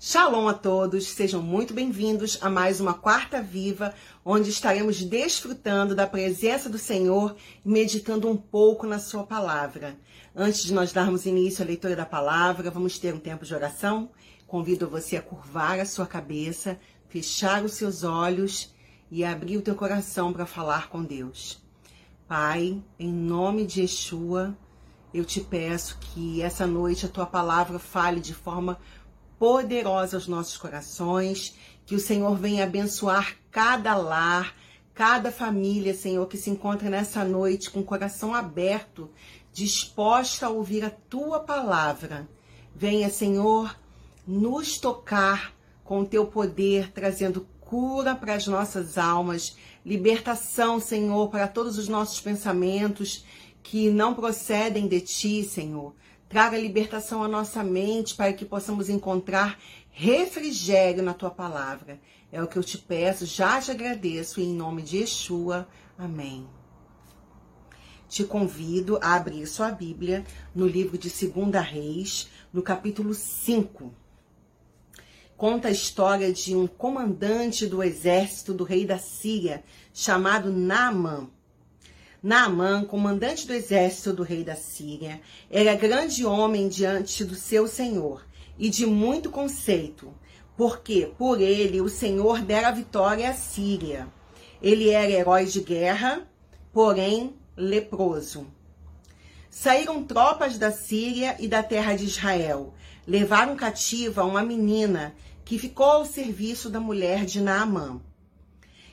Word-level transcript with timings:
Shalom 0.00 0.46
a 0.46 0.54
todos, 0.54 1.08
sejam 1.08 1.42
muito 1.42 1.74
bem-vindos 1.74 2.38
a 2.40 2.48
mais 2.48 2.80
uma 2.80 2.94
Quarta 2.94 3.42
Viva, 3.42 3.92
onde 4.24 4.48
estaremos 4.48 5.02
desfrutando 5.02 5.92
da 5.92 6.06
presença 6.06 6.70
do 6.70 6.78
Senhor 6.78 7.34
e 7.66 7.68
meditando 7.68 8.30
um 8.30 8.36
pouco 8.36 8.86
na 8.86 9.00
Sua 9.00 9.24
palavra. 9.24 9.98
Antes 10.36 10.62
de 10.62 10.72
nós 10.72 10.92
darmos 10.92 11.26
início 11.26 11.64
à 11.64 11.66
leitura 11.66 11.96
da 11.96 12.06
palavra, 12.06 12.70
vamos 12.70 12.96
ter 12.96 13.12
um 13.12 13.18
tempo 13.18 13.44
de 13.44 13.52
oração. 13.52 14.08
Convido 14.46 14.88
você 14.88 15.16
a 15.16 15.22
curvar 15.22 15.80
a 15.80 15.84
sua 15.84 16.06
cabeça, 16.06 16.78
fechar 17.08 17.64
os 17.64 17.72
seus 17.72 18.04
olhos 18.04 18.72
e 19.10 19.24
abrir 19.24 19.56
o 19.56 19.62
teu 19.62 19.74
coração 19.74 20.32
para 20.32 20.46
falar 20.46 20.90
com 20.90 21.02
Deus. 21.02 21.60
Pai, 22.28 22.80
em 23.00 23.12
nome 23.12 23.66
de 23.66 23.80
Yeshua, 23.80 24.56
eu 25.12 25.24
te 25.24 25.40
peço 25.40 25.98
que 25.98 26.42
essa 26.42 26.66
noite 26.66 27.06
a 27.06 27.08
tua 27.08 27.26
palavra 27.26 27.78
fale 27.78 28.20
de 28.20 28.34
forma 28.34 28.78
poderosa 29.38 30.16
aos 30.16 30.26
nossos 30.26 30.56
corações, 30.56 31.54
que 31.86 31.94
o 31.94 32.00
Senhor 32.00 32.36
venha 32.36 32.64
abençoar 32.64 33.36
cada 33.50 33.96
lar, 33.96 34.54
cada 34.94 35.30
família, 35.30 35.94
Senhor, 35.94 36.26
que 36.26 36.36
se 36.36 36.50
encontra 36.50 36.90
nessa 36.90 37.24
noite 37.24 37.70
com 37.70 37.80
o 37.80 37.84
coração 37.84 38.34
aberto, 38.34 39.10
disposta 39.52 40.46
a 40.46 40.50
ouvir 40.50 40.84
a 40.84 40.90
tua 40.90 41.40
palavra. 41.40 42.28
Venha, 42.74 43.08
Senhor, 43.08 43.74
nos 44.26 44.78
tocar 44.78 45.54
com 45.84 46.00
o 46.00 46.06
teu 46.06 46.26
poder, 46.26 46.92
trazendo 46.92 47.46
cura 47.60 48.14
para 48.14 48.34
as 48.34 48.46
nossas 48.46 48.98
almas, 48.98 49.56
libertação, 49.84 50.80
Senhor, 50.80 51.28
para 51.28 51.46
todos 51.46 51.78
os 51.78 51.88
nossos 51.88 52.20
pensamentos 52.20 53.24
que 53.62 53.90
não 53.90 54.14
procedem 54.14 54.88
de 54.88 55.00
ti, 55.00 55.44
Senhor. 55.44 55.94
Traga 56.28 56.58
libertação 56.58 57.22
à 57.22 57.28
nossa 57.28 57.64
mente 57.64 58.14
para 58.14 58.34
que 58.34 58.44
possamos 58.44 58.90
encontrar 58.90 59.58
refrigério 59.90 61.02
na 61.02 61.14
tua 61.14 61.30
palavra. 61.30 61.98
É 62.30 62.42
o 62.42 62.46
que 62.46 62.58
eu 62.58 62.62
te 62.62 62.76
peço, 62.76 63.24
já 63.24 63.58
te 63.60 63.70
agradeço, 63.70 64.38
em 64.38 64.52
nome 64.52 64.82
de 64.82 64.98
Yeshua. 64.98 65.66
Amém. 65.96 66.46
Te 68.06 68.24
convido 68.24 68.98
a 69.02 69.14
abrir 69.14 69.46
sua 69.46 69.70
Bíblia 69.70 70.24
no 70.54 70.66
livro 70.66 70.98
de 70.98 71.08
2 71.08 71.64
Reis, 71.64 72.28
no 72.52 72.62
capítulo 72.62 73.14
5. 73.14 73.94
Conta 75.34 75.68
a 75.68 75.70
história 75.70 76.30
de 76.32 76.54
um 76.54 76.66
comandante 76.66 77.66
do 77.66 77.82
exército 77.82 78.52
do 78.52 78.64
rei 78.64 78.84
da 78.84 78.98
Síria, 78.98 79.62
chamado 79.94 80.52
Naaman. 80.52 81.30
Naamã, 82.20 82.84
comandante 82.84 83.46
do 83.46 83.52
exército 83.52 84.12
do 84.12 84.24
rei 84.24 84.42
da 84.42 84.56
Síria, 84.56 85.20
era 85.48 85.76
grande 85.76 86.26
homem 86.26 86.68
diante 86.68 87.24
do 87.24 87.36
seu 87.36 87.68
senhor 87.68 88.26
e 88.58 88.68
de 88.68 88.84
muito 88.84 89.30
conceito, 89.30 90.12
porque 90.56 91.12
por 91.16 91.40
ele 91.40 91.80
o 91.80 91.88
senhor 91.88 92.40
dera 92.40 92.72
vitória 92.72 93.30
à 93.30 93.34
Síria. 93.34 94.08
Ele 94.60 94.90
era 94.90 95.08
herói 95.08 95.44
de 95.44 95.60
guerra, 95.60 96.28
porém 96.72 97.34
leproso. 97.56 98.48
Saíram 99.48 100.02
tropas 100.02 100.58
da 100.58 100.72
Síria 100.72 101.36
e 101.38 101.46
da 101.46 101.62
terra 101.62 101.94
de 101.94 102.04
Israel, 102.04 102.74
levaram 103.06 103.54
cativa 103.54 104.24
uma 104.24 104.42
menina 104.42 105.14
que 105.44 105.56
ficou 105.56 105.86
ao 105.86 106.04
serviço 106.04 106.68
da 106.68 106.80
mulher 106.80 107.24
de 107.24 107.40
Naamã. 107.40 108.00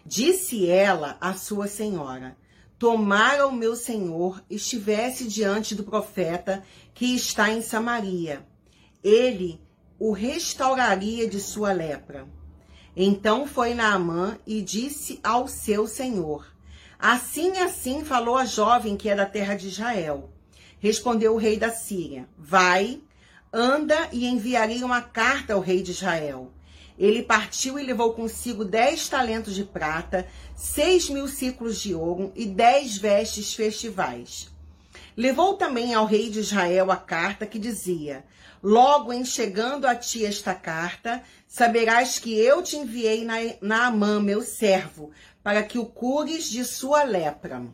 Disse 0.06 0.70
ela 0.70 1.18
à 1.20 1.34
sua 1.34 1.68
senhora: 1.68 2.38
tomara 2.78 3.48
o 3.48 3.52
meu 3.52 3.76
senhor 3.76 4.44
estivesse 4.50 5.28
diante 5.28 5.76
do 5.76 5.84
profeta 5.84 6.64
que 6.94 7.16
está 7.16 7.50
em 7.50 7.62
Samaria. 7.62 8.46
Ele 9.04 9.62
o 9.98 10.12
restauraria 10.12 11.28
de 11.28 11.40
sua 11.40 11.72
lepra. 11.72 12.28
Então 12.96 13.48
foi 13.48 13.74
Naamã 13.74 14.38
e 14.46 14.62
disse 14.62 15.20
ao 15.24 15.48
seu 15.48 15.88
senhor: 15.88 16.48
Assim 16.98 17.58
assim 17.60 18.04
falou 18.04 18.38
a 18.38 18.46
jovem 18.46 18.96
que 18.96 19.10
é 19.10 19.16
da 19.16 19.26
terra 19.26 19.56
de 19.56 19.68
Israel. 19.68 20.30
Respondeu 20.80 21.34
o 21.34 21.38
rei 21.38 21.58
da 21.58 21.72
Síria: 21.72 22.28
Vai, 22.38 23.02
anda 23.52 24.10
e 24.12 24.26
enviarei 24.26 24.84
uma 24.84 25.02
carta 25.02 25.54
ao 25.54 25.60
rei 25.60 25.82
de 25.82 25.92
Israel. 25.92 26.52
Ele 26.98 27.22
partiu 27.22 27.78
e 27.78 27.84
levou 27.84 28.14
consigo 28.14 28.64
dez 28.64 29.10
talentos 29.10 29.54
de 29.54 29.64
prata, 29.64 30.28
seis 30.56 31.10
mil 31.10 31.28
ciclos 31.28 31.82
de 31.82 31.94
ouro 31.94 32.32
e 32.36 32.46
dez 32.46 32.98
vestes 32.98 33.54
festivais. 33.54 34.50
Levou 35.16 35.56
também 35.56 35.94
ao 35.94 36.06
rei 36.06 36.30
de 36.30 36.40
Israel 36.40 36.92
a 36.92 36.98
carta 36.98 37.46
que 37.46 37.60
dizia: 37.60 38.24
Logo 38.64 39.14
em 39.14 39.24
chegando 39.24 39.86
a 39.86 39.96
ti 39.96 40.26
esta 40.26 40.54
carta, 40.54 41.22
saberás 41.48 42.18
que 42.18 42.34
eu 42.34 42.64
te 42.64 42.78
enviei 42.78 43.24
na, 43.24 43.36
Naamã, 43.62 44.22
meu 44.22 44.42
servo, 44.42 45.12
para 45.44 45.64
que 45.64 45.78
o 45.78 45.86
cures 45.86 46.50
de 46.50 46.66
sua 46.66 47.04
lepra. 47.04 47.66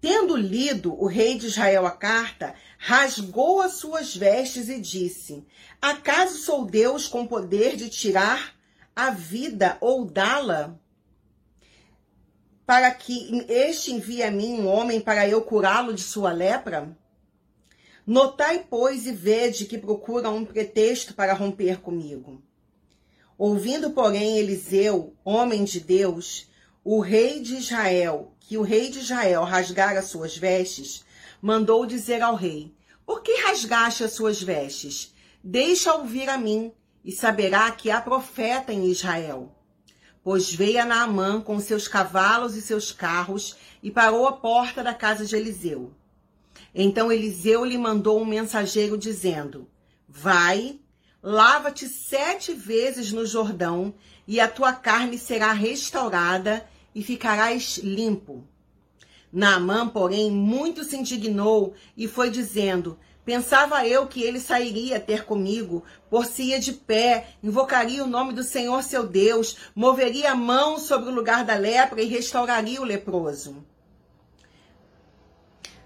Tendo 0.00 0.36
lido 0.36 0.94
o 1.02 1.06
rei 1.06 1.38
de 1.38 1.46
Israel 1.46 1.86
a 1.86 1.90
carta, 1.90 2.54
rasgou 2.78 3.62
as 3.62 3.72
suas 3.72 4.14
vestes 4.14 4.68
e 4.68 4.78
disse: 4.78 5.46
Acaso 5.84 6.38
sou 6.38 6.64
Deus 6.64 7.06
com 7.06 7.26
poder 7.26 7.76
de 7.76 7.90
tirar 7.90 8.56
a 8.96 9.10
vida 9.10 9.76
ou 9.82 10.06
dá-la? 10.06 10.80
Para 12.64 12.90
que 12.90 13.44
este 13.50 13.92
envie 13.92 14.22
a 14.22 14.30
mim 14.30 14.54
um 14.54 14.66
homem 14.66 14.98
para 14.98 15.28
eu 15.28 15.42
curá-lo 15.42 15.92
de 15.92 16.00
sua 16.00 16.32
lepra? 16.32 16.96
Notai, 18.06 18.64
pois, 18.66 19.06
e 19.06 19.12
vede 19.12 19.66
que 19.66 19.76
procura 19.76 20.30
um 20.30 20.42
pretexto 20.42 21.12
para 21.12 21.34
romper 21.34 21.82
comigo. 21.82 22.42
Ouvindo, 23.36 23.90
porém, 23.90 24.38
Eliseu, 24.38 25.14
homem 25.22 25.64
de 25.64 25.80
Deus, 25.80 26.48
o 26.82 26.98
rei 26.98 27.40
de 27.40 27.56
Israel, 27.56 28.32
que 28.40 28.56
o 28.56 28.62
rei 28.62 28.88
de 28.88 29.00
Israel 29.00 29.44
rasgara 29.44 30.00
suas 30.00 30.34
vestes, 30.34 31.04
mandou 31.42 31.84
dizer 31.84 32.22
ao 32.22 32.36
rei: 32.36 32.74
Por 33.04 33.20
que 33.20 33.42
rasgaste 33.42 34.02
as 34.02 34.14
suas 34.14 34.42
vestes? 34.42 35.12
Deixa 35.46 35.94
ouvir 35.94 36.30
a 36.30 36.38
mim, 36.38 36.72
e 37.04 37.12
saberá 37.12 37.70
que 37.70 37.90
há 37.90 38.00
profeta 38.00 38.72
em 38.72 38.86
Israel. 38.86 39.54
Pois 40.22 40.50
veio 40.50 40.80
a 40.80 40.86
Naamã 40.86 41.38
com 41.38 41.60
seus 41.60 41.86
cavalos 41.86 42.56
e 42.56 42.62
seus 42.62 42.90
carros 42.90 43.54
e 43.82 43.90
parou 43.90 44.26
à 44.26 44.32
porta 44.32 44.82
da 44.82 44.94
casa 44.94 45.26
de 45.26 45.36
Eliseu. 45.36 45.92
Então 46.74 47.12
Eliseu 47.12 47.62
lhe 47.62 47.76
mandou 47.76 48.18
um 48.18 48.24
mensageiro 48.24 48.96
dizendo: 48.96 49.68
Vai, 50.08 50.80
lava-te 51.22 51.88
sete 51.88 52.54
vezes 52.54 53.12
no 53.12 53.26
Jordão, 53.26 53.94
e 54.26 54.40
a 54.40 54.48
tua 54.48 54.72
carne 54.72 55.18
será 55.18 55.52
restaurada 55.52 56.66
e 56.94 57.02
ficarás 57.02 57.76
limpo. 57.84 58.48
Naamã, 59.30 59.86
porém, 59.86 60.30
muito 60.30 60.84
se 60.84 60.96
indignou 60.96 61.74
e 61.94 62.08
foi 62.08 62.30
dizendo: 62.30 62.98
Pensava 63.24 63.86
eu 63.86 64.06
que 64.06 64.22
ele 64.22 64.38
sairia 64.38 65.00
ter 65.00 65.24
comigo, 65.24 65.82
por-se-ia 66.10 66.60
de 66.60 66.72
pé, 66.72 67.28
invocaria 67.42 68.04
o 68.04 68.08
nome 68.08 68.34
do 68.34 68.42
Senhor 68.42 68.82
seu 68.82 69.06
Deus, 69.06 69.56
moveria 69.74 70.32
a 70.32 70.36
mão 70.36 70.78
sobre 70.78 71.08
o 71.08 71.14
lugar 71.14 71.42
da 71.42 71.54
lepra 71.54 72.02
e 72.02 72.06
restauraria 72.06 72.80
o 72.80 72.84
leproso. 72.84 73.64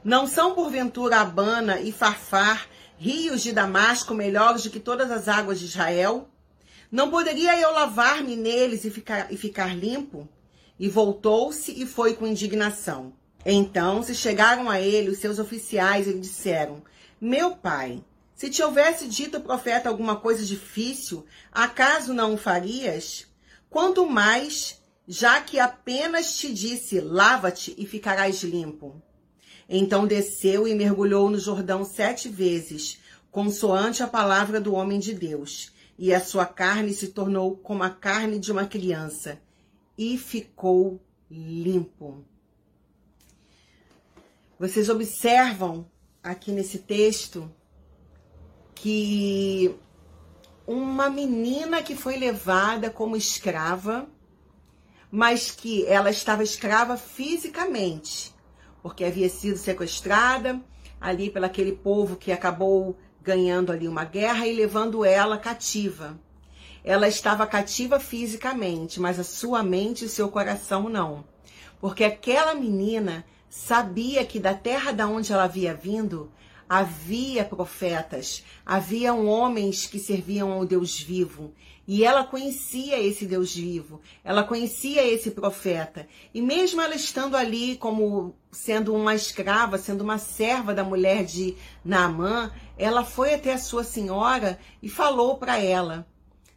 Não 0.02 0.26
são 0.26 0.54
porventura 0.54 1.20
Abana 1.20 1.80
e 1.80 1.92
Farfar, 1.92 2.68
rios 2.96 3.42
de 3.42 3.52
Damasco, 3.52 4.14
melhores 4.14 4.64
do 4.64 4.70
que 4.70 4.80
todas 4.80 5.10
as 5.10 5.28
águas 5.28 5.60
de 5.60 5.66
Israel? 5.66 6.28
Não 6.90 7.10
poderia 7.10 7.60
eu 7.60 7.72
lavar-me 7.72 8.34
neles 8.34 8.84
e 8.84 8.90
ficar, 8.90 9.32
e 9.32 9.36
ficar 9.36 9.76
limpo? 9.76 10.28
E 10.78 10.88
voltou-se 10.88 11.70
e 11.70 11.86
foi 11.86 12.14
com 12.14 12.26
indignação. 12.26 13.12
Então 13.44 14.02
se 14.02 14.14
chegaram 14.14 14.68
a 14.68 14.80
ele 14.80 15.10
os 15.10 15.18
seus 15.18 15.38
oficiais 15.38 16.06
e 16.06 16.12
lhe 16.12 16.20
disseram: 16.20 16.82
meu 17.20 17.56
pai, 17.56 18.04
se 18.34 18.48
te 18.48 18.62
houvesse 18.62 19.08
dito 19.08 19.38
o 19.38 19.42
profeta 19.42 19.88
alguma 19.88 20.16
coisa 20.16 20.44
difícil, 20.44 21.26
acaso 21.50 22.14
não 22.14 22.34
o 22.34 22.38
farias? 22.38 23.26
Quanto 23.68 24.08
mais, 24.08 24.80
já 25.06 25.40
que 25.40 25.58
apenas 25.58 26.38
te 26.38 26.52
disse, 26.52 27.00
lava-te 27.00 27.74
e 27.76 27.84
ficarás 27.84 28.42
limpo. 28.44 29.02
Então 29.68 30.06
desceu 30.06 30.68
e 30.68 30.74
mergulhou 30.74 31.28
no 31.28 31.38
Jordão 31.38 31.84
sete 31.84 32.28
vezes, 32.28 33.00
consoante 33.30 34.02
a 34.02 34.06
palavra 34.06 34.60
do 34.60 34.72
homem 34.72 35.00
de 35.00 35.12
Deus, 35.12 35.72
e 35.98 36.14
a 36.14 36.20
sua 36.20 36.46
carne 36.46 36.94
se 36.94 37.08
tornou 37.08 37.56
como 37.56 37.82
a 37.82 37.90
carne 37.90 38.38
de 38.38 38.52
uma 38.52 38.66
criança, 38.66 39.40
e 39.98 40.16
ficou 40.16 41.00
limpo. 41.28 42.24
Vocês 44.58 44.88
observam 44.88 45.86
aqui 46.22 46.52
nesse 46.52 46.78
texto 46.78 47.50
que 48.74 49.74
uma 50.66 51.08
menina 51.08 51.82
que 51.82 51.96
foi 51.96 52.16
levada 52.16 52.90
como 52.90 53.16
escrava, 53.16 54.06
mas 55.10 55.50
que 55.50 55.86
ela 55.86 56.10
estava 56.10 56.42
escrava 56.42 56.96
fisicamente, 56.96 58.34
porque 58.82 59.04
havia 59.04 59.28
sido 59.28 59.56
sequestrada 59.56 60.60
ali 61.00 61.30
pelo 61.30 61.46
aquele 61.46 61.72
povo 61.72 62.16
que 62.16 62.30
acabou 62.30 62.96
ganhando 63.22 63.72
ali 63.72 63.88
uma 63.88 64.04
guerra 64.04 64.46
e 64.46 64.54
levando 64.54 65.04
ela 65.04 65.38
cativa. 65.38 66.18
Ela 66.84 67.08
estava 67.08 67.46
cativa 67.46 67.98
fisicamente, 67.98 69.00
mas 69.00 69.18
a 69.18 69.24
sua 69.24 69.62
mente 69.62 70.04
e 70.04 70.08
seu 70.08 70.28
coração 70.30 70.88
não. 70.88 71.24
Porque 71.80 72.04
aquela 72.04 72.54
menina 72.54 73.24
sabia 73.48 74.24
que 74.24 74.38
da 74.38 74.54
terra 74.54 74.92
da 74.92 75.06
onde 75.06 75.32
ela 75.32 75.44
havia 75.44 75.74
vindo 75.74 76.30
havia 76.68 77.44
profetas, 77.44 78.44
haviam 78.66 79.26
homens 79.26 79.86
que 79.86 79.98
serviam 79.98 80.52
ao 80.52 80.66
Deus 80.66 81.00
vivo. 81.00 81.54
E 81.86 82.04
ela 82.04 82.22
conhecia 82.22 83.00
esse 83.00 83.24
Deus 83.24 83.54
vivo, 83.54 84.02
ela 84.22 84.44
conhecia 84.44 85.02
esse 85.02 85.30
profeta. 85.30 86.06
E 86.34 86.42
mesmo 86.42 86.82
ela 86.82 86.94
estando 86.94 87.34
ali 87.34 87.78
como 87.78 88.36
sendo 88.52 88.94
uma 88.94 89.14
escrava, 89.14 89.78
sendo 89.78 90.04
uma 90.04 90.18
serva 90.18 90.74
da 90.74 90.84
mulher 90.84 91.24
de 91.24 91.56
Naamã, 91.82 92.52
ela 92.76 93.04
foi 93.04 93.32
até 93.32 93.54
a 93.54 93.58
sua 93.58 93.84
senhora 93.84 94.58
e 94.82 94.88
falou 94.90 95.38
para 95.38 95.58
ela: 95.58 96.06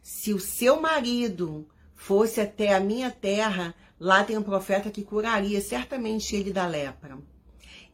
Se 0.02 0.34
o 0.34 0.38
seu 0.38 0.78
marido 0.78 1.66
fosse 1.94 2.38
até 2.38 2.74
a 2.74 2.80
minha 2.80 3.10
terra, 3.10 3.74
lá 4.02 4.24
tem 4.24 4.36
um 4.36 4.42
profeta 4.42 4.90
que 4.90 5.04
curaria 5.04 5.60
certamente 5.60 6.34
ele 6.34 6.52
da 6.52 6.66
lepra. 6.66 7.16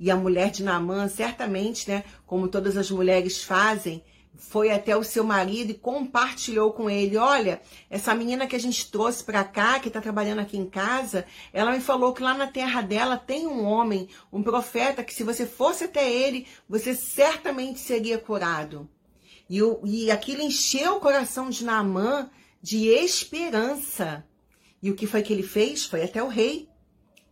E 0.00 0.10
a 0.10 0.16
mulher 0.16 0.50
de 0.50 0.62
Naamã, 0.62 1.06
certamente, 1.06 1.86
né, 1.90 2.02
como 2.24 2.48
todas 2.48 2.78
as 2.78 2.90
mulheres 2.90 3.42
fazem, 3.42 4.02
foi 4.34 4.70
até 4.70 4.96
o 4.96 5.04
seu 5.04 5.22
marido 5.22 5.70
e 5.70 5.74
compartilhou 5.74 6.72
com 6.72 6.88
ele: 6.88 7.18
Olha, 7.18 7.60
essa 7.90 8.14
menina 8.14 8.46
que 8.46 8.56
a 8.56 8.58
gente 8.58 8.90
trouxe 8.90 9.22
para 9.22 9.44
cá, 9.44 9.78
que 9.80 9.88
está 9.88 10.00
trabalhando 10.00 10.38
aqui 10.38 10.56
em 10.56 10.64
casa, 10.64 11.26
ela 11.52 11.72
me 11.72 11.80
falou 11.80 12.14
que 12.14 12.22
lá 12.22 12.32
na 12.32 12.46
terra 12.46 12.80
dela 12.80 13.18
tem 13.18 13.46
um 13.46 13.66
homem, 13.66 14.08
um 14.32 14.42
profeta, 14.42 15.04
que 15.04 15.12
se 15.12 15.24
você 15.24 15.44
fosse 15.44 15.84
até 15.84 16.10
ele, 16.10 16.46
você 16.66 16.94
certamente 16.94 17.80
seria 17.80 18.16
curado. 18.16 18.88
E, 19.50 19.62
o, 19.62 19.80
e 19.84 20.10
aquilo 20.10 20.40
encheu 20.40 20.96
o 20.96 21.00
coração 21.00 21.50
de 21.50 21.64
Naamã 21.64 22.30
de 22.62 22.86
esperança. 22.86 24.24
E 24.82 24.90
o 24.90 24.94
que 24.94 25.06
foi 25.06 25.22
que 25.22 25.32
ele 25.32 25.42
fez? 25.42 25.84
Foi 25.84 26.02
até 26.02 26.22
o 26.22 26.28
rei, 26.28 26.68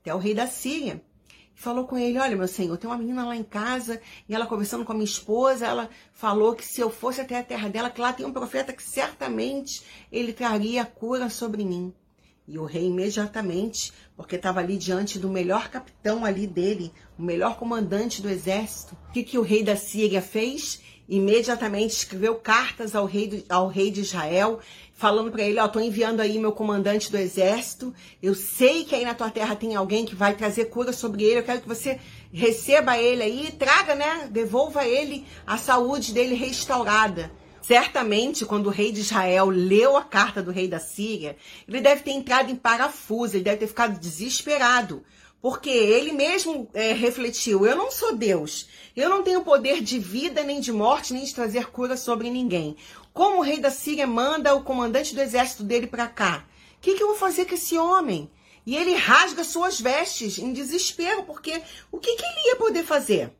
até 0.01 0.15
o 0.15 0.19
rei 0.19 0.35
da 0.35 0.47
Síria 0.47 1.03
falou 1.57 1.87
com 1.87 1.99
ele: 1.99 2.19
Olha, 2.19 2.37
meu 2.37 2.47
senhor, 2.47 2.77
tem 2.77 2.89
uma 2.89 2.99
menina 2.99 3.27
lá 3.27 3.35
em 3.35 3.43
casa 3.43 4.01
e 4.29 4.35
ela 4.35 4.47
conversando 4.47 4.85
com 4.85 4.93
a 4.93 4.95
minha 4.95 5.05
esposa, 5.05 5.67
ela 5.67 5.91
falou 6.13 6.55
que 6.55 6.65
se 6.65 6.81
eu 6.81 6.91
fosse 6.91 7.21
até 7.21 7.39
a 7.39 7.43
terra 7.43 7.69
dela, 7.69 7.91
que 7.91 8.01
lá 8.01 8.13
tem 8.13 8.25
um 8.25 8.33
profeta 8.33 8.73
que 8.73 8.83
certamente 8.83 9.83
ele 10.13 10.33
traria 10.33 10.85
cura 10.85 11.29
sobre 11.29 11.65
mim. 11.65 11.93
E 12.47 12.59
o 12.59 12.65
rei 12.65 12.85
imediatamente, 12.85 13.93
porque 14.17 14.37
estava 14.37 14.61
ali 14.61 14.77
diante 14.77 15.19
do 15.19 15.29
melhor 15.29 15.69
capitão 15.69 16.25
ali 16.25 16.47
dele, 16.47 16.93
o 17.19 17.23
melhor 17.23 17.59
comandante 17.59 18.23
do 18.23 18.29
exército, 18.29 18.97
o 19.09 19.13
que, 19.13 19.25
que 19.25 19.37
o 19.37 19.43
rei 19.43 19.65
da 19.65 19.75
Síria 19.75 20.23
fez? 20.23 20.81
Imediatamente 21.09 21.91
escreveu 21.91 22.35
cartas 22.35 22.95
ao 22.95 23.05
rei, 23.05 23.29
do, 23.29 23.45
ao 23.49 23.69
rei 23.69 23.91
de 23.91 24.01
Israel 24.01 24.61
falando 24.97 25.31
para 25.31 25.43
ele, 25.43 25.61
ó, 25.61 25.69
tô 25.69 25.79
enviando 25.79 26.21
aí 26.21 26.39
meu 26.39 26.53
comandante 26.53 27.11
do 27.13 27.19
exército. 27.19 27.95
Eu 28.23 28.35
sei 28.35 28.83
que 28.83 28.95
aí 28.95 29.05
na 29.05 29.15
tua 29.15 29.31
terra 29.31 29.55
tem 29.55 29.77
alguém 29.77 30.07
que 30.07 30.15
vai 30.15 30.35
trazer 30.35 30.67
cura 30.67 30.93
sobre 30.93 31.23
ele. 31.23 31.41
Eu 31.41 31.45
quero 31.45 31.61
que 31.61 31.69
você 31.69 32.01
receba 32.33 32.97
ele 32.97 33.23
aí, 33.23 33.53
traga, 33.53 33.95
né? 33.95 34.29
Devolva 34.31 34.87
ele 34.87 35.27
a 35.47 35.59
saúde 35.59 36.15
dele 36.15 36.35
restaurada. 36.35 37.31
Certamente, 37.61 38.47
quando 38.47 38.69
o 38.69 38.71
rei 38.71 38.91
de 38.91 39.01
Israel 39.01 39.51
leu 39.51 39.97
a 39.97 40.05
carta 40.05 40.43
do 40.43 40.53
rei 40.53 40.69
da 40.69 40.79
Síria, 40.79 41.37
ele 41.69 41.81
deve 41.81 42.03
ter 42.03 42.13
entrado 42.13 42.51
em 42.51 42.57
parafuso, 42.57 43.37
ele 43.37 43.45
deve 43.45 43.59
ter 43.59 43.67
ficado 43.67 43.99
desesperado, 43.99 45.03
porque 45.47 45.71
ele 45.71 46.11
mesmo 46.11 46.69
é, 46.75 46.93
refletiu: 46.93 47.65
eu 47.65 47.77
não 47.77 47.89
sou 47.89 48.17
Deus, 48.17 48.67
eu 48.97 49.09
não 49.09 49.23
tenho 49.23 49.45
poder 49.45 49.81
de 49.81 49.97
vida, 49.97 50.43
nem 50.43 50.59
de 50.59 50.73
morte, 50.73 51.13
nem 51.13 51.25
de 51.25 51.33
trazer 51.33 51.71
cura 51.71 51.97
sobre 51.97 52.29
ninguém. 52.31 52.77
Como 53.13 53.39
o 53.39 53.43
rei 53.43 53.61
da 53.61 53.71
Síria 53.71 54.09
manda 54.09 54.57
o 54.57 54.65
comandante 54.65 55.15
do 55.15 55.21
exército 55.21 55.63
dele 55.63 55.87
para 55.87 56.09
cá? 56.09 56.45
O 56.77 56.81
que, 56.81 56.95
que 56.95 57.03
eu 57.05 57.07
vou 57.07 57.17
fazer 57.17 57.45
com 57.45 57.55
esse 57.55 57.79
homem? 57.79 58.29
E 58.67 58.75
ele 58.75 58.97
rasga 58.97 59.45
suas 59.45 59.81
vestes 59.81 60.37
em 60.37 60.53
desespero, 60.53 61.23
porque 61.23 61.63
o 61.93 61.99
que, 62.01 62.17
que 62.17 62.25
ele 62.25 62.49
ia 62.49 62.57
poder 62.57 62.83
fazer? 62.83 63.33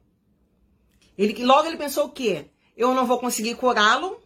Ele, 1.19 1.45
logo 1.45 1.67
ele 1.67 1.77
pensou 1.77 2.05
o 2.05 2.13
quê? 2.13 2.47
Eu 2.77 2.95
não 2.95 3.05
vou 3.05 3.19
conseguir 3.19 3.57
curá-lo, 3.57 4.23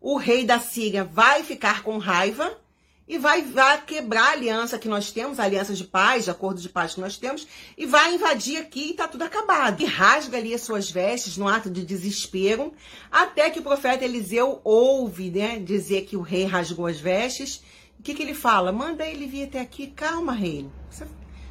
o 0.00 0.16
rei 0.16 0.44
da 0.44 0.58
Síria 0.58 1.04
vai 1.04 1.44
ficar 1.44 1.84
com 1.84 1.96
raiva 1.96 2.60
e 3.06 3.18
vai, 3.18 3.42
vai 3.42 3.80
quebrar 3.82 4.28
a 4.28 4.32
aliança 4.32 4.78
que 4.78 4.88
nós 4.88 5.12
temos, 5.12 5.38
a 5.38 5.44
aliança 5.44 5.74
de 5.74 5.84
paz, 5.84 6.24
de 6.24 6.30
acordo 6.30 6.60
de 6.60 6.68
paz 6.68 6.94
que 6.94 7.00
nós 7.00 7.18
temos, 7.18 7.46
e 7.76 7.84
vai 7.84 8.14
invadir 8.14 8.56
aqui 8.56 8.90
e 8.90 8.94
tá 8.94 9.06
tudo 9.06 9.22
acabado. 9.22 9.82
E 9.82 9.84
rasga 9.84 10.38
ali 10.38 10.54
as 10.54 10.62
suas 10.62 10.90
vestes 10.90 11.36
no 11.36 11.46
ato 11.46 11.70
de 11.70 11.84
desespero, 11.84 12.72
até 13.12 13.50
que 13.50 13.58
o 13.58 13.62
profeta 13.62 14.04
Eliseu 14.04 14.60
ouve, 14.64 15.30
né, 15.30 15.58
dizer 15.58 16.06
que 16.06 16.16
o 16.16 16.22
rei 16.22 16.44
rasgou 16.44 16.86
as 16.86 16.98
vestes. 16.98 17.62
O 17.98 18.02
que, 18.02 18.14
que 18.14 18.22
ele 18.22 18.34
fala? 18.34 18.72
Manda 18.72 19.06
ele 19.06 19.26
vir 19.26 19.44
até 19.44 19.60
aqui. 19.60 19.86
Calma, 19.88 20.32
rei. 20.32 20.68
Você, 20.90 21.04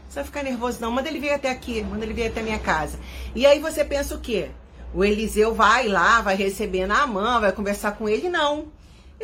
você 0.08 0.16
vai 0.16 0.24
ficar 0.24 0.44
nervoso, 0.44 0.80
não. 0.82 0.92
Manda 0.92 1.10
ele 1.10 1.20
vir 1.20 1.32
até 1.32 1.50
aqui. 1.50 1.82
Manda 1.82 2.06
ele 2.06 2.14
vir 2.14 2.28
até 2.28 2.42
a 2.42 2.44
minha 2.44 2.60
casa. 2.60 3.00
E 3.34 3.46
aí 3.46 3.60
você 3.60 3.84
pensa 3.84 4.14
o 4.14 4.20
quê? 4.20 4.52
O 4.94 5.04
Eliseu 5.04 5.56
vai 5.56 5.88
lá, 5.88 6.22
vai 6.22 6.36
receber 6.36 6.86
na 6.86 7.08
mão, 7.08 7.42
vai 7.42 7.52
conversar 7.52 7.94
com 7.94 8.08
ele. 8.08 8.30
Não. 8.30 8.72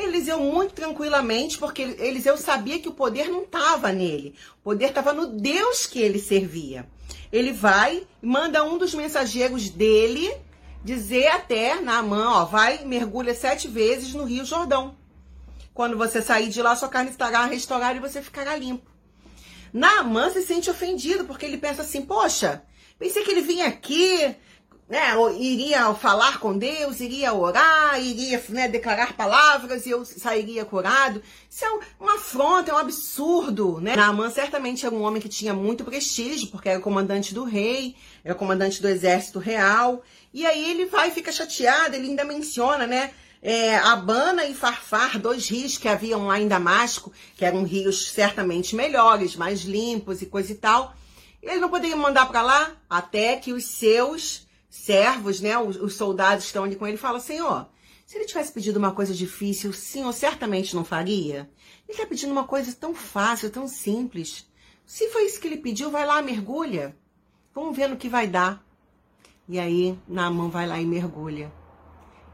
Eliseu 0.03 0.39
muito 0.39 0.73
tranquilamente, 0.73 1.57
porque 1.57 1.81
Eliseu 1.81 2.37
sabia 2.37 2.79
que 2.79 2.89
o 2.89 2.93
poder 2.93 3.29
não 3.29 3.43
estava 3.43 3.91
nele. 3.91 4.35
O 4.59 4.63
poder 4.63 4.87
estava 4.89 5.13
no 5.13 5.27
Deus 5.27 5.85
que 5.85 5.99
ele 5.99 6.19
servia. 6.19 6.87
Ele 7.31 7.51
vai 7.51 8.07
manda 8.21 8.63
um 8.63 8.77
dos 8.77 8.93
mensageiros 8.93 9.69
dele 9.69 10.31
dizer 10.83 11.27
até 11.27 11.79
na 11.79 12.01
mão, 12.01 12.33
ó, 12.33 12.45
vai 12.45 12.85
mergulha 12.85 13.33
sete 13.33 13.67
vezes 13.67 14.13
no 14.13 14.23
Rio 14.23 14.45
Jordão. 14.45 14.95
Quando 15.73 15.97
você 15.97 16.21
sair 16.21 16.49
de 16.49 16.61
lá, 16.61 16.75
sua 16.75 16.89
carne 16.89 17.09
estará 17.09 17.45
restaurada 17.45 17.97
e 17.97 18.01
você 18.01 18.21
ficará 18.21 18.55
limpo. 18.55 18.89
Naamã 19.71 20.29
se 20.31 20.41
sente 20.41 20.69
ofendido, 20.69 21.25
porque 21.25 21.45
ele 21.45 21.57
pensa 21.57 21.83
assim, 21.83 22.01
poxa, 22.01 22.63
pensei 22.97 23.23
que 23.23 23.31
ele 23.31 23.41
vinha 23.41 23.67
aqui, 23.67 24.35
né, 24.89 25.13
iria 25.37 25.93
falar 25.93 26.39
com 26.39 26.57
Deus, 26.57 26.99
iria 26.99 27.31
orar, 27.31 28.01
iria 28.01 28.43
né, 28.49 28.67
declarar 28.67 29.13
palavras 29.13 29.85
e 29.85 29.91
eu 29.91 30.03
sairia 30.03 30.65
curado. 30.65 31.21
Isso 31.47 31.63
é 31.63 31.79
uma 31.99 32.15
afronta, 32.15 32.71
é 32.71 32.73
um 32.73 32.77
absurdo, 32.77 33.79
né? 33.79 33.95
Naaman 33.95 34.31
certamente 34.31 34.87
era 34.87 34.95
um 34.95 35.03
homem 35.03 35.21
que 35.21 35.29
tinha 35.29 35.53
muito 35.53 35.85
prestígio, 35.85 36.47
porque 36.47 36.69
era 36.69 36.79
comandante 36.79 37.35
do 37.35 37.43
rei, 37.43 37.95
era 38.23 38.33
comandante 38.33 38.81
do 38.81 38.87
exército 38.87 39.37
real. 39.37 40.01
E 40.33 40.43
aí 40.43 40.71
ele 40.71 40.87
vai 40.87 41.11
fica 41.11 41.31
chateado, 41.31 41.95
ele 41.95 42.07
ainda 42.07 42.23
menciona, 42.23 42.87
né? 42.87 43.11
É, 43.43 43.77
Abana 43.77 44.45
e 44.45 44.55
Farfar, 44.55 45.19
dois 45.19 45.47
rios 45.47 45.77
que 45.77 45.87
haviam 45.87 46.25
lá 46.25 46.39
em 46.39 46.47
Damasco, 46.47 47.13
que 47.37 47.45
eram 47.45 47.63
rios 47.63 48.09
certamente 48.09 48.75
melhores, 48.75 49.35
mais 49.35 49.61
limpos 49.61 50.23
e 50.23 50.25
coisa 50.25 50.51
e 50.51 50.55
tal. 50.55 50.95
Ele 51.43 51.59
não 51.59 51.69
poderia 51.69 51.95
mandar 51.95 52.25
para 52.25 52.41
lá 52.41 52.71
até 52.89 53.37
que 53.37 53.53
os 53.53 53.63
seus 53.65 54.48
servos, 54.69 55.41
né, 55.41 55.57
os, 55.57 55.75
os 55.77 55.95
soldados 55.95 56.45
estão 56.45 56.63
ali 56.63 56.75
com 56.75 56.85
ele, 56.85 56.97
falam: 56.97 57.19
Senhor, 57.19 57.67
se 58.05 58.17
ele 58.17 58.25
tivesse 58.25 58.51
pedido 58.51 58.77
uma 58.77 58.91
coisa 58.91 59.13
difícil, 59.13 59.71
o 59.71 59.73
senhor 59.73 60.11
certamente 60.13 60.75
não 60.75 60.83
faria? 60.83 61.49
Ele 61.87 61.95
está 61.95 62.05
pedindo 62.05 62.31
uma 62.31 62.43
coisa 62.43 62.73
tão 62.73 62.93
fácil, 62.95 63.49
tão 63.49 63.67
simples. 63.67 64.47
Se 64.85 65.09
foi 65.09 65.25
isso 65.25 65.39
que 65.39 65.47
ele 65.47 65.57
pediu, 65.57 65.91
vai 65.91 66.05
lá, 66.05 66.21
mergulha. 66.21 66.97
Vamos 67.53 67.75
ver 67.75 67.87
no 67.87 67.97
que 67.97 68.09
vai 68.09 68.27
dar. 68.27 68.65
E 69.47 69.59
aí, 69.59 69.97
Naaman 70.07 70.49
vai 70.49 70.67
lá 70.67 70.79
e 70.79 70.85
mergulha. 70.85 71.53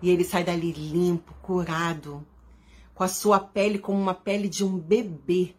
E 0.02 0.10
ele 0.10 0.24
sai 0.24 0.44
dali 0.44 0.72
limpo, 0.72 1.34
curado, 1.42 2.26
com 2.94 3.04
a 3.04 3.08
sua 3.10 3.40
pele 3.40 3.80
como 3.80 4.00
uma 4.00 4.14
pele 4.14 4.48
de 4.48 4.64
um 4.64 4.78
bebê, 4.78 5.56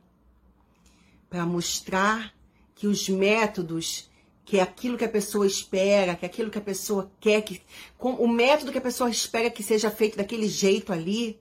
para 1.29 1.45
mostrar 1.45 2.35
que 2.75 2.87
os 2.87 3.09
métodos 3.09 4.11
que 4.47 4.61
é 4.61 4.63
aquilo 4.63 4.97
que 4.97 5.05
a 5.05 5.09
pessoa 5.09 5.45
espera, 5.45 6.15
que 6.15 6.25
é 6.25 6.29
aquilo 6.29 6.53
que 6.53 6.59
a 6.59 6.63
pessoa 6.63 7.11
quer, 7.19 7.43
que 7.43 7.61
com 7.99 8.13
o 8.13 8.29
método 8.29 8.71
que 8.71 8.79
a 8.79 8.81
pessoa 8.81 9.11
espera 9.11 9.51
que 9.51 9.61
seja 9.61 9.91
feito 9.91 10.17
daquele 10.17 10.47
jeito 10.47 10.93
ali, 10.93 11.41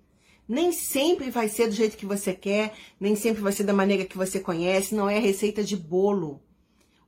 nem 0.50 0.72
sempre 0.72 1.30
vai 1.30 1.48
ser 1.48 1.68
do 1.68 1.76
jeito 1.76 1.98
que 1.98 2.06
você 2.06 2.34
quer, 2.34 2.74
nem 3.00 3.16
sempre 3.16 3.44
vai 3.44 3.52
ser 3.52 3.64
da 3.64 3.74
maneira 3.74 4.06
que 4.06 4.18
você 4.18 4.40
conhece, 4.40 4.96
não 4.96 5.08
é 5.08 5.20
receita 5.20 5.64
de 5.64 5.78
bolo. 5.78 6.42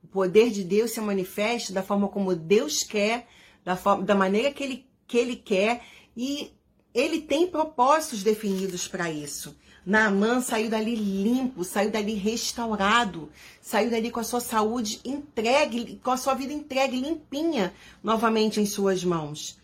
O 0.02 0.06
poder 0.06 0.50
de 0.50 0.62
Deus 0.62 0.92
se 0.92 1.00
manifesta 1.00 1.72
da 1.72 1.82
forma 1.82 2.06
como 2.06 2.34
Deus 2.34 2.84
quer, 2.84 3.26
da, 3.64 3.76
forma, 3.76 4.04
da 4.04 4.14
maneira 4.14 4.52
que 4.52 4.62
ele, 4.62 4.86
que 5.04 5.18
ele 5.18 5.34
quer, 5.34 5.82
e 6.16 6.52
ele 6.94 7.22
tem 7.22 7.48
propósitos 7.48 8.22
definidos 8.22 8.86
para 8.86 9.10
isso. 9.10 9.56
Naamã 9.88 10.42
saiu 10.42 10.68
dali 10.68 10.94
limpo, 10.94 11.64
saiu 11.64 11.90
dali 11.90 12.12
restaurado, 12.12 13.30
saiu 13.58 13.90
dali 13.90 14.10
com 14.10 14.20
a 14.20 14.22
sua 14.22 14.38
saúde 14.38 15.00
entregue, 15.02 15.98
com 16.04 16.10
a 16.10 16.16
sua 16.18 16.34
vida 16.34 16.52
entregue, 16.52 17.00
limpinha, 17.00 17.72
novamente 18.04 18.60
em 18.60 18.66
suas 18.66 19.02
mãos. 19.02 19.58